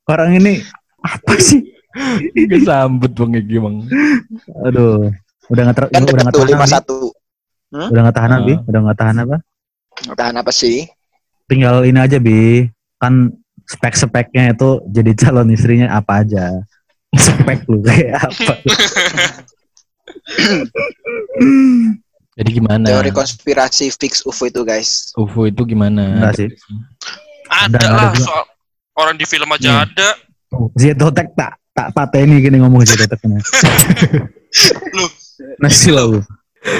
Orang 0.07 0.31
ini 0.33 0.61
apa 0.97 1.33
sih? 1.37 1.61
Kesambut 2.51 3.09
bang 3.11 3.31
Egi 3.35 3.57
bang. 3.57 3.75
Aduh, 4.63 5.09
udah 5.49 5.61
nggak 5.65 5.75
ter- 5.75 5.89
Kan 5.89 6.01
udah 6.01 6.07
deket 6.07 6.23
nggak 6.23 6.33
tuh 6.33 6.41
tahan 6.45 6.53
Abi? 6.53 6.69
51. 7.73 7.89
Udah 7.89 8.01
nggak 8.01 8.15
tahan 8.15 8.31
Ah. 8.31 8.37
Abi? 8.37 8.53
Udah 8.63 8.79
nggak 8.85 8.97
tahan 8.97 9.17
apa? 9.17 9.37
Tahan 10.13 10.35
apa 10.37 10.51
sih? 10.51 10.77
Tinggal 11.47 11.75
ini 11.83 11.97
aja 11.97 12.17
bi, 12.17 12.69
kan 12.97 13.33
spek-speknya 13.65 14.53
itu 14.53 14.69
jadi 14.87 15.11
calon 15.17 15.49
istrinya 15.49 15.89
apa 15.91 16.21
aja? 16.21 16.53
Spek 17.17 17.59
lu 17.65 17.81
kayak 17.81 18.21
apa? 18.23 18.53
Jadi 22.37 22.49
gimana? 22.53 22.85
Teori 22.85 23.09
konspirasi 23.09 23.89
fix 23.91 24.21
UFO 24.21 24.45
itu 24.45 24.61
guys. 24.61 25.09
UFO 25.13 25.43
itu 25.43 25.65
gimana? 25.65 26.21
Enggak 26.21 26.33
sih. 26.37 26.49
Ada, 27.47 27.79
lah 27.87 28.11
soal 28.13 28.43
orang 28.95 29.15
di 29.15 29.25
film 29.25 29.49
aja 29.49 29.69
Hmm. 29.71 29.83
ada. 29.87 30.09
Zetotek 30.75 31.33
tak 31.33 31.57
tak 31.71 31.87
pateni 31.91 32.37
gini 32.39 32.57
ngomong 32.57 32.83
Zetoteknya. 32.83 33.41
Loh, 34.93 35.09
Nasi 35.59 35.89
lalu. 35.89 36.21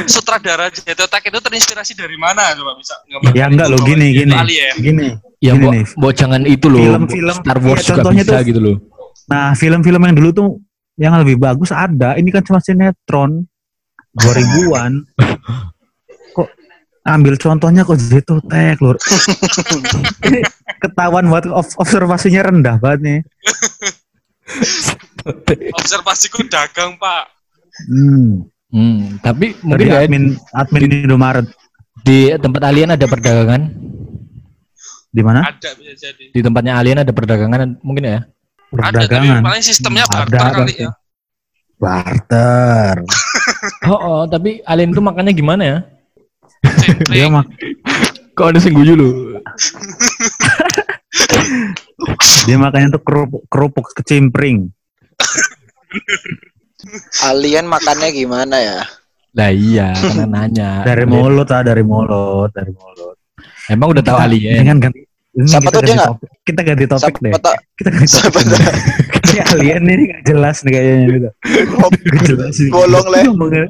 sutradara 0.03 0.67
Jetotak 0.67 1.23
itu 1.23 1.39
terinspirasi 1.39 1.95
dari 1.95 2.17
mana 2.17 2.51
coba 2.51 2.75
bisa 2.75 2.93
nggak 3.07 3.31
Ya 3.31 3.47
enggak 3.47 3.67
lo 3.67 3.77
gini 3.81 4.11
gini. 4.13 4.35
alien. 4.35 4.75
Gini. 4.77 5.07
Ya, 5.37 5.53
Gini 5.53 5.63
Bo, 5.63 5.69
nih. 5.71 5.83
Bo, 5.95 6.07
jangan 6.11 6.41
itu 6.43 6.65
loh. 6.67 6.81
Film-film, 6.81 7.35
Star 7.35 7.59
Wars 7.59 7.81
juga 7.81 7.93
contohnya 7.95 8.23
bisa 8.23 8.35
tuh- 8.35 8.45
gitu 8.45 8.59
loh. 8.59 8.75
Nah, 9.27 9.51
film-film 9.53 10.01
yang 10.07 10.15
dulu 10.15 10.29
tuh 10.31 10.49
yang 10.97 11.13
lebih 11.19 11.37
bagus 11.37 11.69
ada. 11.69 12.15
Ini 12.15 12.31
kan 12.31 12.43
cuma 12.47 12.59
sinetron 12.63 13.43
2000-an. 14.17 15.03
kok 16.35 16.49
ambil 17.05 17.33
contohnya 17.37 17.81
kok 17.83 17.99
Zetotek 17.99 18.79
lur. 18.81 18.97
Ini 20.25 20.39
ketahuan 20.79 21.27
buat 21.27 21.45
ob- 21.47 21.77
observasinya 21.77 22.41
rendah 22.49 22.75
banget 22.79 22.99
nih. 23.03 23.19
Observasiku 25.75 26.47
dagang 26.47 26.95
pak. 26.95 27.23
Hmm. 27.91 28.47
Hmm, 28.67 29.15
tapi 29.23 29.55
mungkin 29.63 29.87
ya 29.87 30.03
admin 30.03 30.35
admin 30.51 31.07
Indomaret 31.07 31.47
di 32.03 32.35
tempat 32.35 32.61
alien 32.67 32.91
ada 32.91 33.07
perdagangan. 33.07 33.63
di 35.07 35.23
mana? 35.23 35.39
Ada 35.39 35.71
bisa 35.79 35.95
jadi. 35.97 36.35
Di 36.35 36.39
tempatnya 36.43 36.75
alien 36.77 36.99
ada 36.99 37.09
perdagangan 37.15 37.79
mungkin 37.79 38.03
ya. 38.05 38.19
Ada 38.75 39.07
tapi 39.07 39.15
Perdagangan. 39.31 39.41
paling 39.47 39.63
sistemnya 39.63 40.03
Ada, 40.05 40.27
barter 40.27 40.39
kali 40.51 40.73
pasti. 40.75 40.83
ya. 40.83 40.91
Barter. 41.77 42.95
Oh, 43.87 43.95
oh, 43.95 44.21
tapi 44.27 44.59
alien 44.67 44.91
itu 44.91 44.99
makannya 44.99 45.31
gimana 45.31 45.63
ya? 45.63 45.77
Dia 47.07 47.31
mak 47.31 47.47
Kok 48.35 48.51
ada 48.53 48.59
sengguyu 48.59 48.99
lu? 48.99 49.07
dia 52.45 52.57
makanya 52.59 52.99
tuh 52.99 53.01
kerupuk, 53.01 53.47
kerupuk 53.47 53.87
kecimpring. 53.95 54.67
Alien 57.23 57.71
makannya 57.71 58.11
gimana 58.11 58.59
ya? 58.59 58.83
Lah 59.33 59.49
iya, 59.49 59.95
karena 59.95 60.27
nanya. 60.27 60.83
Dari 60.83 61.07
mulut 61.07 61.47
ah, 61.49 61.63
dari 61.63 61.81
mulut, 61.87 62.51
dari 62.51 62.75
mulut. 62.75 63.15
Emang 63.71 63.95
udah 63.95 64.03
tahu 64.03 64.19
alien. 64.19 64.67
Kan 64.67 64.77
ganti. 64.83 65.06
Ini 65.37 65.45
Siapa 65.45 65.63
kita 65.63 65.69
tuh 65.69 65.81
dia 65.85 65.93
ganti 65.93 66.01
nggak? 66.01 66.13
Kita 66.41 66.61
ganti 66.65 66.85
topik 66.89 67.15
deh. 67.21 67.29
Siapa 67.29 67.39
tau- 67.45 67.61
Kita 67.77 67.89
ganti 67.93 68.07
siapa 68.09 68.39
topik. 68.41 68.57
tau- 68.57 68.77
Ini 69.27 69.39
alien 69.53 69.83
ini 69.85 70.03
nggak 70.09 70.23
jelas 70.25 70.57
nih 70.65 70.71
kayaknya 70.73 71.05
gitu. 71.13 71.29
Nggak 72.09 72.23
jelas 72.25 72.53
nih. 72.57 72.69
Bolong. 72.73 73.05
Ngomongnya 73.05 73.63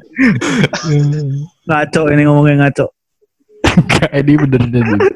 ngaco 1.68 2.02
ini 2.08 2.22
ngomongnya 2.24 2.56
ngaco. 2.64 2.86
Kayak 3.90 4.12
ini 4.24 4.34
bener 4.40 4.62
bener. 4.64 5.00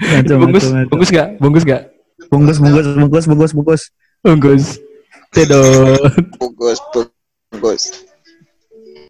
Ngaco, 0.00 0.32
Bungkus, 0.40 0.64
ngaco, 0.64 0.72
ngaco. 0.72 0.88
bungkus 0.88 1.10
gak? 1.12 1.28
Bungkus 1.36 1.64
gak? 1.68 1.82
Bungkus, 2.32 2.56
bungkus, 2.56 2.86
bungkus, 2.96 3.24
bungkus, 3.28 3.52
bungkus. 3.52 3.82
Bungkus. 4.24 4.64
Cedot. 5.36 6.00
Bungkus, 6.40 6.78
bungkus. 7.52 7.82